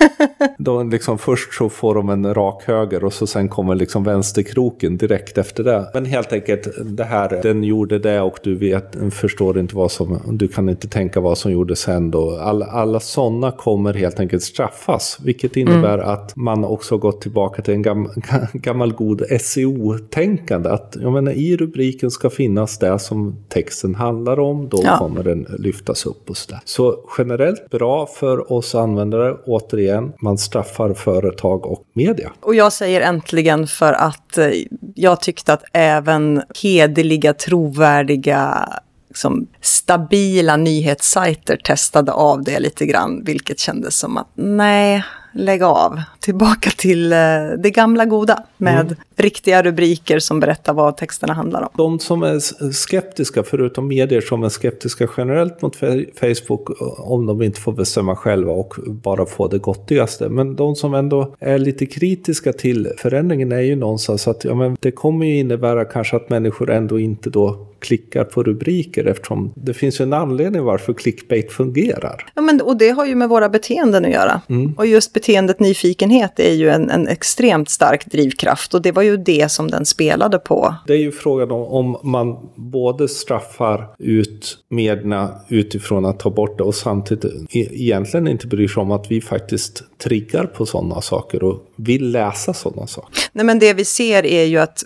de 0.59 0.91
liksom, 0.91 1.19
först 1.19 1.55
så 1.55 1.69
får 1.69 1.95
de 1.95 2.09
en 2.09 2.35
rak 2.35 2.63
höger 2.67 3.05
och 3.05 3.13
så 3.13 3.27
sen 3.27 3.49
kommer 3.49 3.75
liksom 3.75 4.05
vänsterkroken 4.05 4.97
direkt 4.97 5.39
efter 5.39 5.65
det. 5.65 5.91
Men 5.95 6.05
helt 6.05 6.33
enkelt, 6.33 6.69
det 6.85 7.05
här, 7.05 7.41
den 7.43 7.65
gjorde 7.65 7.99
det 7.99 8.21
och 8.21 8.39
du 8.43 8.55
vet, 8.55 8.97
förstår 9.11 9.59
inte 9.59 9.77
vad 9.77 9.93
som, 9.93 10.21
du 10.27 10.49
kan 10.49 10.69
inte 10.69 10.89
tänka 10.89 11.21
vad 11.21 11.39
som 11.39 11.53
gjordes 11.53 11.79
sen 11.79 12.11
då. 12.11 12.37
Alla, 12.37 12.67
alla 12.67 13.01
sådana 13.01 13.51
kommer 13.51 13.95
helt 13.95 14.21
enkelt 14.21 14.43
straffas, 14.43 15.19
vilket 15.25 15.57
innebär 15.57 15.99
mm. 15.99 16.09
att 16.09 16.37
man 16.37 16.65
också 16.65 16.99
gått 16.99 17.21
tillbaka 17.21 17.63
till 17.63 17.75
en 17.75 17.83
gam, 17.83 18.11
gammal 18.53 18.93
god 18.93 19.23
SEO-tänkande. 19.41 20.69
Att 20.69 20.97
jag 21.01 21.13
menar, 21.13 21.33
i 21.33 21.57
rubriken 21.57 22.11
ska 22.11 22.31
finnas 22.31 22.79
det 22.79 22.99
som 22.99 23.37
texten 23.49 23.95
handlar 23.95 24.41
om, 24.41 24.69
då 24.69 24.81
ja. 24.85 24.97
kommer 24.99 25.23
den 25.23 25.47
lyftas 25.59 26.07
upp 26.07 26.14
upp 26.15 26.31
och 26.31 26.37
sådär. 26.37 26.61
Så 26.65 26.99
generellt 27.19 27.71
bra 27.71 28.07
för 28.07 28.53
oss 28.53 28.75
användare, 28.75 29.37
återigen, 29.47 30.13
man 30.21 30.39
straffar 30.39 30.95
företag 30.95 31.67
och 31.67 31.85
media. 31.93 32.33
Och 32.41 32.55
jag 32.55 32.73
säger 32.73 33.01
äntligen 33.01 33.67
för 33.67 33.93
att 33.93 34.39
eh, 34.39 34.51
jag 34.95 35.21
tyckte 35.21 35.53
att 35.53 35.65
även 35.73 36.43
hederliga, 36.63 37.35
trovärdiga 37.35 38.69
liksom, 39.09 39.47
stabila 39.61 40.57
nyhetssajter 40.57 41.57
testade 41.57 42.13
av 42.13 42.43
det 42.43 42.61
lite 42.61 42.87
grann, 42.87 43.25
vilket 43.25 43.59
kändes 43.59 43.99
som 43.99 44.17
att 44.17 44.29
nej, 44.35 45.05
lägga 45.35 45.67
av. 45.67 46.01
Tillbaka 46.21 46.71
till 46.71 47.13
eh, 47.13 47.19
det 47.59 47.71
gamla 47.71 48.05
goda 48.05 48.43
med 48.57 48.81
mm. 48.81 48.97
riktiga 49.17 49.63
rubriker 49.63 50.19
som 50.19 50.41
berättar 50.41 50.73
vad 50.73 50.97
texterna 50.97 51.33
handlar 51.33 51.63
om. 51.63 51.69
De 51.77 51.99
som 51.99 52.23
är 52.23 52.41
skeptiska, 52.73 53.43
förutom 53.43 53.89
medier 53.89 54.21
som 54.21 54.43
är 54.43 54.49
skeptiska 54.49 55.09
generellt 55.17 55.63
mot 55.63 55.77
Facebook, 56.21 56.71
om 56.99 57.27
de 57.27 57.43
inte 57.43 57.61
får 57.61 57.73
bestämma 57.73 58.17
själva 58.17 58.53
och 58.53 58.75
bara 58.87 59.27
få 59.27 59.49
det 59.49 59.59
gottigaste. 59.59 60.29
Men 60.29 60.57
de 60.57 60.77
som 60.77 60.95
ändå 60.95 61.35
är 61.39 61.59
lite 61.59 61.87
kritiska 61.87 62.53
till 62.53 62.93
förändringen 62.99 63.53
är 63.53 63.61
ju 63.61 63.77
någonstans 63.77 64.29
att 64.29 64.45
ja, 64.45 64.55
men 64.55 64.77
det 64.81 64.91
kommer 64.91 65.27
ju 65.27 65.39
innebära 65.39 65.85
kanske 65.85 66.17
att 66.17 66.31
människor 66.31 66.71
ändå 66.71 66.99
inte 66.99 67.31
då 67.31 67.67
klickar 67.85 68.25
på 68.25 68.43
rubriker 68.43 69.05
eftersom 69.05 69.53
det 69.57 69.75
finns 69.75 70.01
en 70.01 70.13
anledning 70.13 70.65
varför 70.65 70.93
clickbait 70.93 71.53
fungerar. 71.53 72.27
Ja, 72.35 72.43
men, 72.43 72.61
och 72.61 72.77
det 72.77 72.91
har 72.91 73.07
ju 73.07 73.15
med 73.15 73.29
våra 73.29 73.49
beteenden 73.49 74.05
att 74.05 74.11
göra. 74.11 74.41
Mm. 74.49 74.75
Och 74.77 74.87
just 74.87 75.13
beteendet 75.13 75.61
nyfikenhet 75.61 76.41
är 76.41 76.53
ju 76.53 76.71
en, 76.71 76.91
en, 76.91 77.09
extremt 77.09 77.69
stark 77.69 78.07
drivkraft 78.07 78.75
och 78.75 78.83
det 78.83 78.93
var 78.93 79.03
ju 79.03 79.17
det 79.17 79.51
som 79.51 79.71
den 79.71 79.87
spelade 79.87 80.39
på. 80.39 80.75
Det 80.87 80.93
är 80.93 80.99
ju 80.99 81.13
frågan 81.13 81.51
om, 81.51 81.65
om 81.65 82.11
man 82.11 82.37
både 82.55 83.09
straffar 83.09 83.89
ut 83.99 84.59
medierna 84.69 85.31
utifrån 85.49 86.05
att 86.05 86.19
ta 86.19 86.31
bort 86.31 86.59
det 86.59 86.65
och 86.65 86.75
samtidigt 86.75 87.57
e 87.57 87.69
egentligen 87.73 88.29
inte 88.29 88.47
bryr 88.47 88.69
sig 88.69 88.81
om 88.81 88.91
att 88.91 89.11
vi 89.11 89.21
faktiskt 89.21 89.83
triggar 90.05 90.45
på 90.45 90.67
sådana 90.67 91.01
saker 91.01 91.43
och 91.43 91.67
vill 91.77 92.11
läsa 92.11 92.55
sådana 92.55 92.87
saker. 92.87 93.25
Nej 93.33 93.45
men 93.45 93.59
det 93.59 93.75
vi 93.75 93.85
ser 93.85 94.27
är 94.27 94.45
ju 94.45 94.59
att 94.59 94.85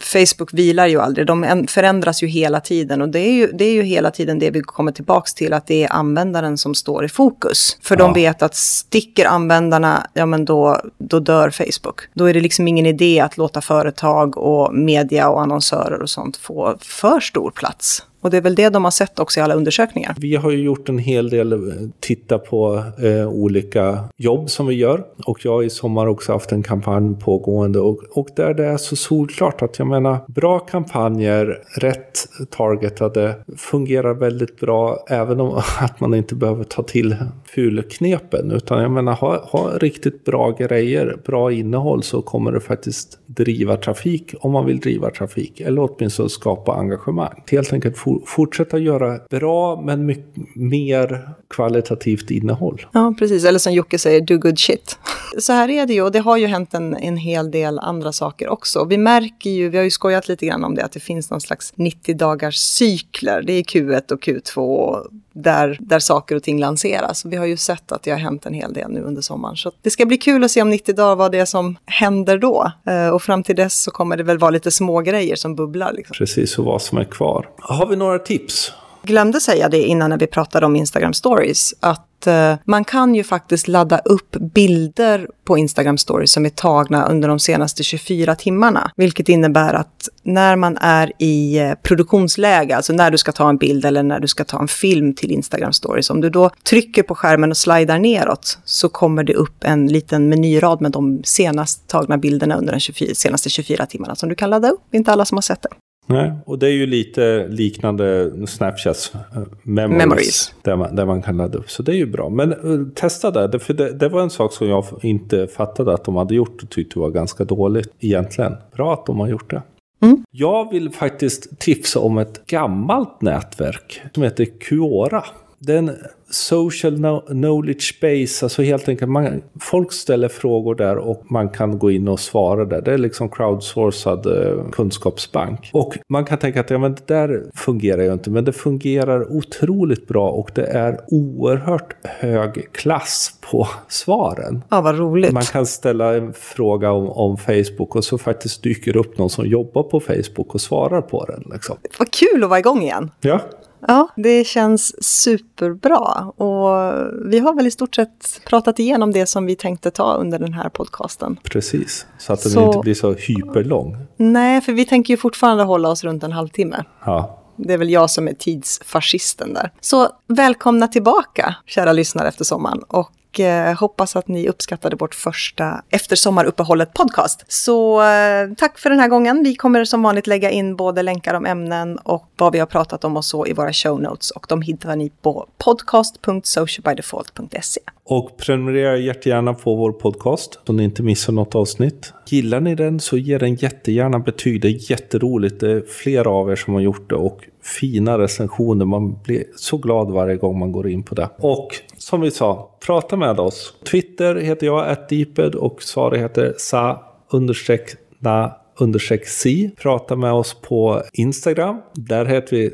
Facebook 0.00 0.54
vilar 0.54 0.86
ju 0.86 1.00
aldrig, 1.00 1.26
de 1.26 1.66
förändras 1.68 2.22
ju 2.22 2.26
hela 2.30 2.60
tiden 2.60 3.02
och 3.02 3.08
det 3.08 3.18
är 3.20 3.32
ju, 3.32 3.52
det 3.52 3.64
är 3.64 3.72
ju 3.72 3.82
hela 3.82 4.10
tiden 4.10 4.38
det 4.38 4.50
vi 4.50 4.60
kommer 4.60 4.92
tillbaka 4.92 5.30
till, 5.36 5.52
att 5.52 5.66
det 5.66 5.84
är 5.84 5.92
användaren 5.92 6.58
som 6.58 6.74
står 6.74 7.04
i 7.04 7.08
fokus. 7.08 7.78
För 7.82 7.94
ja. 7.94 7.98
de 7.98 8.12
vet 8.12 8.42
att 8.42 8.54
sticker 8.54 9.26
användarna, 9.26 10.06
ja 10.14 10.26
men 10.26 10.44
då, 10.44 10.80
då 10.98 11.20
dör 11.20 11.50
Facebook. 11.50 12.00
Då 12.14 12.24
är 12.24 12.34
det 12.34 12.40
liksom 12.40 12.68
ingen 12.68 12.86
idé 12.86 13.20
att 13.20 13.36
låta 13.36 13.60
företag 13.60 14.38
och 14.38 14.74
media 14.74 15.28
och 15.28 15.42
annonsörer 15.42 16.02
och 16.02 16.10
sånt 16.10 16.36
få 16.36 16.76
för 16.80 17.20
stor 17.20 17.50
plats. 17.50 18.02
Och 18.20 18.30
det 18.30 18.36
är 18.36 18.40
väl 18.40 18.54
det 18.54 18.68
de 18.68 18.84
har 18.84 18.90
sett 18.90 19.18
också 19.18 19.40
i 19.40 19.42
alla 19.42 19.54
undersökningar. 19.54 20.14
Vi 20.18 20.36
har 20.36 20.50
ju 20.50 20.62
gjort 20.62 20.88
en 20.88 20.98
hel 20.98 21.30
del, 21.30 21.52
eh, 21.52 21.58
titta 22.00 22.38
på 22.38 22.84
eh, 23.02 23.28
olika 23.28 24.04
jobb 24.16 24.50
som 24.50 24.66
vi 24.66 24.74
gör. 24.74 25.04
Och 25.26 25.44
jag 25.44 25.52
har 25.52 25.62
i 25.62 25.70
sommar 25.70 26.06
också 26.06 26.32
haft 26.32 26.52
en 26.52 26.62
kampanj 26.62 27.14
pågående. 27.14 27.80
Och, 27.80 27.98
och 28.10 28.28
där 28.36 28.54
det 28.54 28.66
är 28.66 28.76
så 28.76 28.96
solklart 28.96 29.62
att 29.62 29.78
jag 29.78 29.88
menar, 29.88 30.18
bra 30.28 30.58
kampanjer, 30.58 31.58
rätt 31.76 32.28
targetade, 32.50 33.34
fungerar 33.56 34.14
väldigt 34.14 34.60
bra. 34.60 35.04
Även 35.08 35.40
om 35.40 35.62
att 35.80 36.00
man 36.00 36.14
inte 36.14 36.34
behöver 36.34 36.64
ta 36.64 36.82
till 36.82 37.16
fulknepen. 37.44 38.50
Utan 38.50 38.82
jag 38.82 38.90
menar, 38.90 39.12
ha, 39.12 39.44
ha 39.44 39.70
riktigt 39.78 40.24
bra 40.24 40.50
grejer, 40.50 41.16
bra 41.26 41.52
innehåll 41.52 42.02
så 42.02 42.22
kommer 42.22 42.52
det 42.52 42.60
faktiskt 42.60 43.18
driva 43.26 43.76
trafik 43.76 44.34
om 44.40 44.52
man 44.52 44.66
vill 44.66 44.80
driva 44.80 45.10
trafik. 45.10 45.60
Eller 45.60 45.88
åtminstone 45.90 46.28
skapa 46.28 46.74
engagemang. 46.74 47.42
Helt 47.50 47.72
enkelt 47.72 47.98
fortsätta 48.26 48.78
göra 48.78 49.18
bra 49.30 49.80
men 49.80 50.06
mycket 50.06 50.56
mer 50.56 51.34
kvalitativt 51.50 52.30
innehåll. 52.30 52.86
Ja, 52.92 53.14
precis. 53.18 53.44
Eller 53.44 53.58
som 53.58 53.72
Jocke 53.72 53.98
säger, 53.98 54.20
do 54.20 54.38
good 54.38 54.58
shit. 54.58 54.98
Så 55.38 55.52
här 55.52 55.70
är 55.70 55.86
det 55.86 55.92
ju 55.92 56.02
och 56.02 56.12
det 56.12 56.18
har 56.18 56.36
ju 56.36 56.46
hänt 56.46 56.74
en, 56.74 56.96
en 56.96 57.16
hel 57.16 57.50
del 57.50 57.78
andra 57.78 58.12
saker 58.12 58.48
också. 58.48 58.84
Vi 58.84 58.98
märker 58.98 59.50
ju, 59.50 59.68
vi 59.68 59.76
har 59.76 59.84
ju 59.84 59.90
skojat 59.90 60.28
lite 60.28 60.46
grann 60.46 60.64
om 60.64 60.74
det, 60.74 60.84
att 60.84 60.92
det 60.92 61.00
finns 61.00 61.30
någon 61.30 61.40
slags 61.40 61.72
90 61.76 62.16
dagars 62.16 62.56
cykler. 62.56 63.42
Det 63.42 63.52
är 63.52 63.62
Q1 63.62 64.12
och 64.12 64.22
Q2 64.22 64.96
där, 65.40 65.76
där 65.80 65.98
saker 65.98 66.36
och 66.36 66.42
ting 66.42 66.60
lanseras. 66.60 67.24
Vi 67.24 67.36
har 67.36 67.46
ju 67.46 67.56
sett 67.56 67.92
att 67.92 68.02
det 68.02 68.10
har 68.10 68.18
hänt 68.18 68.46
en 68.46 68.54
hel 68.54 68.72
del 68.72 68.90
nu 68.90 69.00
under 69.02 69.22
sommaren. 69.22 69.56
Så 69.56 69.72
det 69.82 69.90
ska 69.90 70.06
bli 70.06 70.16
kul 70.16 70.44
att 70.44 70.50
se 70.50 70.62
om 70.62 70.70
90 70.70 70.94
dagar 70.94 71.16
vad 71.16 71.32
det 71.32 71.38
är 71.38 71.44
som 71.44 71.76
händer 71.86 72.38
då. 72.38 72.72
Eh, 72.86 73.08
och 73.08 73.22
fram 73.22 73.42
till 73.42 73.56
dess 73.56 73.82
så 73.82 73.90
kommer 73.90 74.16
det 74.16 74.22
väl 74.22 74.38
vara 74.38 74.50
lite 74.50 74.70
små 74.70 75.00
grejer 75.00 75.36
som 75.36 75.56
bubblar. 75.56 75.92
Liksom. 75.92 76.14
Precis, 76.14 76.58
och 76.58 76.64
vad 76.64 76.82
som 76.82 76.98
är 76.98 77.04
kvar. 77.04 77.48
Har 77.58 77.86
vi 77.86 77.96
några 77.96 78.18
tips? 78.18 78.72
Glömde 79.02 79.40
säga 79.40 79.68
det 79.68 79.82
innan 79.82 80.10
när 80.10 80.18
vi 80.18 80.26
pratade 80.26 80.66
om 80.66 80.76
Instagram 80.76 81.12
stories, 81.12 81.74
att 81.80 82.06
Eh, 82.26 82.54
man 82.64 82.84
kan 82.84 83.14
ju 83.14 83.24
faktiskt 83.24 83.68
ladda 83.68 83.98
upp 83.98 84.36
bilder 84.54 85.28
på 85.44 85.58
Instagram 85.58 85.98
stories 85.98 86.32
som 86.32 86.46
är 86.46 86.50
tagna 86.50 87.06
under 87.06 87.28
de 87.28 87.38
senaste 87.38 87.82
24 87.82 88.34
timmarna. 88.34 88.90
Vilket 88.96 89.28
innebär 89.28 89.74
att 89.74 90.08
när 90.22 90.56
man 90.56 90.76
är 90.80 91.12
i 91.18 91.58
eh, 91.58 91.74
produktionsläge, 91.82 92.76
alltså 92.76 92.92
när 92.92 93.10
du 93.10 93.18
ska 93.18 93.32
ta 93.32 93.48
en 93.48 93.56
bild 93.56 93.84
eller 93.84 94.02
när 94.02 94.20
du 94.20 94.28
ska 94.28 94.44
ta 94.44 94.60
en 94.60 94.68
film 94.68 95.14
till 95.14 95.30
Instagram 95.30 95.72
stories, 95.72 96.10
om 96.10 96.20
du 96.20 96.30
då 96.30 96.50
trycker 96.64 97.02
på 97.02 97.14
skärmen 97.14 97.50
och 97.50 97.56
slidar 97.56 97.98
neråt 97.98 98.58
så 98.64 98.88
kommer 98.88 99.24
det 99.24 99.34
upp 99.34 99.64
en 99.64 99.86
liten 99.86 100.28
menyrad 100.28 100.80
med 100.80 100.92
de 100.92 101.22
senast 101.24 101.88
tagna 101.88 102.18
bilderna 102.18 102.56
under 102.56 102.72
de 102.72 102.80
24, 102.80 103.14
senaste 103.14 103.50
24 103.50 103.86
timmarna 103.86 104.14
som 104.14 104.28
du 104.28 104.34
kan 104.34 104.50
ladda 104.50 104.70
upp. 104.70 104.80
Det 104.90 104.96
är 104.96 104.98
inte 104.98 105.12
alla 105.12 105.24
som 105.24 105.36
har 105.36 105.42
sett 105.42 105.62
det. 105.62 105.68
Nej, 106.10 106.32
och 106.46 106.58
det 106.58 106.66
är 106.66 106.72
ju 106.72 106.86
lite 106.86 107.48
liknande 107.48 108.32
Snapchats 108.46 109.12
uh, 109.14 109.42
memories, 109.62 109.98
memories. 109.98 110.54
Där, 110.62 110.76
man, 110.76 110.96
där 110.96 111.06
man 111.06 111.22
kan 111.22 111.36
ladda 111.36 111.58
upp. 111.58 111.70
Så 111.70 111.82
det 111.82 111.92
är 111.92 111.96
ju 111.96 112.06
bra. 112.06 112.28
Men 112.28 112.54
uh, 112.54 112.88
testa 112.94 113.48
det, 113.48 113.58
för 113.58 113.74
det, 113.74 113.92
det, 113.92 114.08
var 114.08 114.22
en 114.22 114.30
sak 114.30 114.52
som 114.52 114.68
jag 114.68 114.84
inte 115.02 115.46
fattade 115.46 115.94
att 115.94 116.04
de 116.04 116.16
hade 116.16 116.34
gjort 116.34 116.62
och 116.62 116.70
tyckte 116.70 116.98
var 116.98 117.10
ganska 117.10 117.44
dåligt 117.44 117.92
egentligen. 118.00 118.56
Bra 118.76 118.92
att 118.92 119.06
de 119.06 119.20
har 119.20 119.28
gjort 119.28 119.50
det. 119.50 119.62
Mm. 120.02 120.24
Jag 120.30 120.70
vill 120.70 120.90
faktiskt 120.90 121.58
tipsa 121.58 122.00
om 122.00 122.18
ett 122.18 122.46
gammalt 122.46 123.22
nätverk 123.22 124.02
som 124.14 124.22
heter 124.22 124.44
Quora. 124.60 125.24
Det 125.62 125.72
är 125.72 125.78
en 125.78 125.96
social 126.30 127.22
knowledge 127.26 128.00
base, 128.00 128.44
alltså 128.44 128.62
helt 128.62 128.88
enkelt, 128.88 129.10
man, 129.10 129.42
folk 129.60 129.92
ställer 129.92 130.28
frågor 130.28 130.74
där 130.74 130.96
och 130.96 131.24
man 131.30 131.48
kan 131.48 131.78
gå 131.78 131.90
in 131.90 132.08
och 132.08 132.20
svara 132.20 132.64
där. 132.64 132.80
Det 132.82 132.92
är 132.92 132.98
liksom 132.98 133.28
crowdsourcad 133.28 134.26
eh, 134.26 134.70
kunskapsbank. 134.70 135.70
Och 135.72 135.98
man 136.08 136.24
kan 136.24 136.38
tänka 136.38 136.60
att 136.60 136.70
ja, 136.70 136.78
men 136.78 136.94
det 136.94 137.06
där 137.06 137.44
fungerar 137.54 138.02
ju 138.02 138.12
inte, 138.12 138.30
men 138.30 138.44
det 138.44 138.52
fungerar 138.52 139.32
otroligt 139.32 140.08
bra 140.08 140.30
och 140.30 140.50
det 140.54 140.66
är 140.66 141.00
oerhört 141.08 141.94
hög 142.04 142.72
klass 142.72 143.34
på 143.50 143.68
svaren. 143.88 144.64
Ja, 144.68 144.80
vad 144.80 144.98
roligt. 144.98 145.32
Man 145.32 145.42
kan 145.42 145.66
ställa 145.66 146.16
en 146.16 146.32
fråga 146.32 146.90
om, 146.92 147.10
om 147.10 147.36
Facebook 147.36 147.96
och 147.96 148.04
så 148.04 148.18
faktiskt 148.18 148.62
dyker 148.62 148.96
upp 148.96 149.18
någon 149.18 149.30
som 149.30 149.46
jobbar 149.46 149.82
på 149.82 150.00
Facebook 150.00 150.54
och 150.54 150.60
svarar 150.60 151.02
på 151.02 151.24
den. 151.24 151.44
Liksom. 151.52 151.76
Vad 151.98 152.10
kul 152.10 152.44
att 152.44 152.50
vara 152.50 152.58
igång 152.58 152.82
igen. 152.82 153.10
Ja. 153.20 153.40
Ja, 153.88 154.08
det 154.16 154.46
känns 154.46 155.04
superbra. 155.04 156.32
Och 156.36 156.92
vi 157.24 157.38
har 157.38 157.54
väl 157.54 157.66
i 157.66 157.70
stort 157.70 157.94
sett 157.94 158.40
pratat 158.46 158.78
igenom 158.78 159.12
det 159.12 159.26
som 159.26 159.46
vi 159.46 159.56
tänkte 159.56 159.90
ta 159.90 160.14
under 160.14 160.38
den 160.38 160.52
här 160.52 160.68
podcasten. 160.68 161.36
Precis, 161.42 162.06
så 162.18 162.32
att 162.32 162.42
den 162.42 162.52
så... 162.52 162.66
inte 162.66 162.78
blir 162.78 162.94
så 162.94 163.12
hyperlång. 163.12 163.96
Nej, 164.16 164.60
för 164.60 164.72
vi 164.72 164.84
tänker 164.84 165.14
ju 165.14 165.16
fortfarande 165.16 165.64
hålla 165.64 165.88
oss 165.88 166.04
runt 166.04 166.22
en 166.22 166.32
halvtimme. 166.32 166.84
Ja. 167.04 167.36
Det 167.56 167.74
är 167.74 167.78
väl 167.78 167.90
jag 167.90 168.10
som 168.10 168.28
är 168.28 168.32
tidsfascisten 168.32 169.54
där. 169.54 169.72
Så 169.80 170.08
välkomna 170.26 170.88
tillbaka, 170.88 171.54
kära 171.66 171.92
lyssnare 171.92 172.28
efter 172.28 172.44
sommaren. 172.44 172.82
Och 172.88 173.10
och 173.30 173.40
eh, 173.40 173.76
hoppas 173.76 174.16
att 174.16 174.28
ni 174.28 174.48
uppskattade 174.48 174.96
vårt 174.96 175.14
första 175.14 175.82
efter 175.90 176.16
sommaruppehållet 176.16 176.94
podcast. 176.94 177.44
Så 177.48 178.02
eh, 178.02 178.48
tack 178.56 178.78
för 178.78 178.90
den 178.90 178.98
här 178.98 179.08
gången. 179.08 179.42
Vi 179.44 179.54
kommer 179.54 179.84
som 179.84 180.02
vanligt 180.02 180.26
lägga 180.26 180.50
in 180.50 180.76
både 180.76 181.02
länkar 181.02 181.34
om 181.34 181.46
ämnen 181.46 181.98
och 181.98 182.28
vad 182.36 182.52
vi 182.52 182.58
har 182.58 182.66
pratat 182.66 183.04
om 183.04 183.16
och 183.16 183.24
så 183.24 183.46
i 183.46 183.52
våra 183.52 183.72
show 183.72 184.00
notes 184.00 184.30
och 184.30 184.46
de 184.48 184.62
hittar 184.62 184.96
ni 184.96 185.10
på 185.22 185.46
podcast.socialbydefault.se. 185.58 187.80
Och 188.04 188.36
prenumerera 188.36 188.96
jättegärna 188.96 189.54
på 189.54 189.74
vår 189.74 189.92
podcast 189.92 190.58
så 190.66 190.72
ni 190.72 190.84
inte 190.84 191.02
missar 191.02 191.32
något 191.32 191.54
avsnitt. 191.54 192.12
Gillar 192.26 192.60
ni 192.60 192.74
den 192.74 193.00
så 193.00 193.16
ge 193.16 193.38
den 193.38 193.54
jättegärna 193.54 194.18
betyg. 194.18 194.62
Det 194.62 194.68
är 194.68 194.90
jätteroligt. 194.90 195.60
Det 195.60 195.72
är 195.72 195.80
flera 195.80 196.30
av 196.30 196.50
er 196.50 196.56
som 196.56 196.74
har 196.74 196.80
gjort 196.80 197.10
det 197.10 197.16
och 197.16 197.40
fina 197.62 198.18
recensioner. 198.18 198.84
Man 198.84 199.18
blir 199.24 199.44
så 199.56 199.76
glad 199.76 200.10
varje 200.10 200.36
gång 200.36 200.58
man 200.58 200.72
går 200.72 200.88
in 200.88 201.02
på 201.02 201.14
det. 201.14 201.28
Och 201.38 201.68
som 201.98 202.20
vi 202.20 202.30
sa, 202.30 202.70
prata 202.86 203.16
med 203.16 203.40
oss. 203.40 203.74
Twitter 203.90 204.34
heter 204.34 204.66
jag, 204.66 204.88
atdeeped 204.88 205.54
och 205.54 205.82
Sara 205.82 206.16
heter 206.16 206.54
sa 206.58 207.02
understreck 207.30 207.90
na 208.18 208.56
understreck 208.80 209.26
si. 209.26 209.70
Prata 209.76 210.16
med 210.16 210.32
oss 210.32 210.56
på 210.62 211.02
Instagram. 211.12 211.76
Där 211.94 212.24
heter 212.24 212.56
vi 212.56 212.70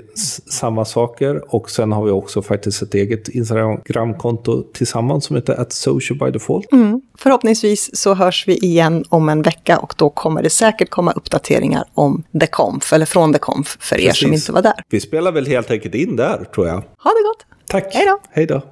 samma 0.50 0.84
saker. 0.84 1.54
Och 1.54 1.70
sen 1.70 1.92
har 1.92 2.04
vi 2.04 2.10
också 2.10 2.42
faktiskt 2.42 2.82
ett 2.82 2.94
eget 2.94 3.28
Instagramkonto 3.28 4.62
tillsammans 4.72 5.24
som 5.24 5.36
heter 5.36 5.60
at 5.60 5.72
social 5.72 6.18
by 6.18 6.30
default. 6.30 6.72
Mm. 6.72 7.00
Förhoppningsvis 7.18 7.96
så 7.96 8.14
hörs 8.14 8.48
vi 8.48 8.56
igen 8.56 9.04
om 9.08 9.28
en 9.28 9.42
vecka 9.42 9.78
och 9.78 9.94
då 9.96 10.10
kommer 10.10 10.42
det 10.42 10.50
säkert 10.50 10.90
komma 10.90 11.12
uppdateringar 11.12 11.84
om 11.94 12.24
The 12.40 12.46
Conf, 12.46 12.92
eller 12.92 13.06
från 13.06 13.32
The 13.32 13.38
Conf 13.38 13.76
för 13.80 13.96
Precis. 13.96 14.10
er 14.10 14.12
som 14.12 14.32
inte 14.32 14.52
var 14.52 14.62
där. 14.62 14.74
Vi 14.88 15.00
spelar 15.00 15.32
väl 15.32 15.46
helt 15.46 15.70
enkelt 15.70 15.94
in 15.94 16.16
där 16.16 16.44
tror 16.54 16.66
jag. 16.66 16.74
Ha 16.74 17.10
det 17.10 17.22
gott! 17.28 17.46
Tack! 17.66 17.94
Hej 17.94 18.06
då! 18.06 18.18
Hej 18.30 18.46
då! 18.46 18.62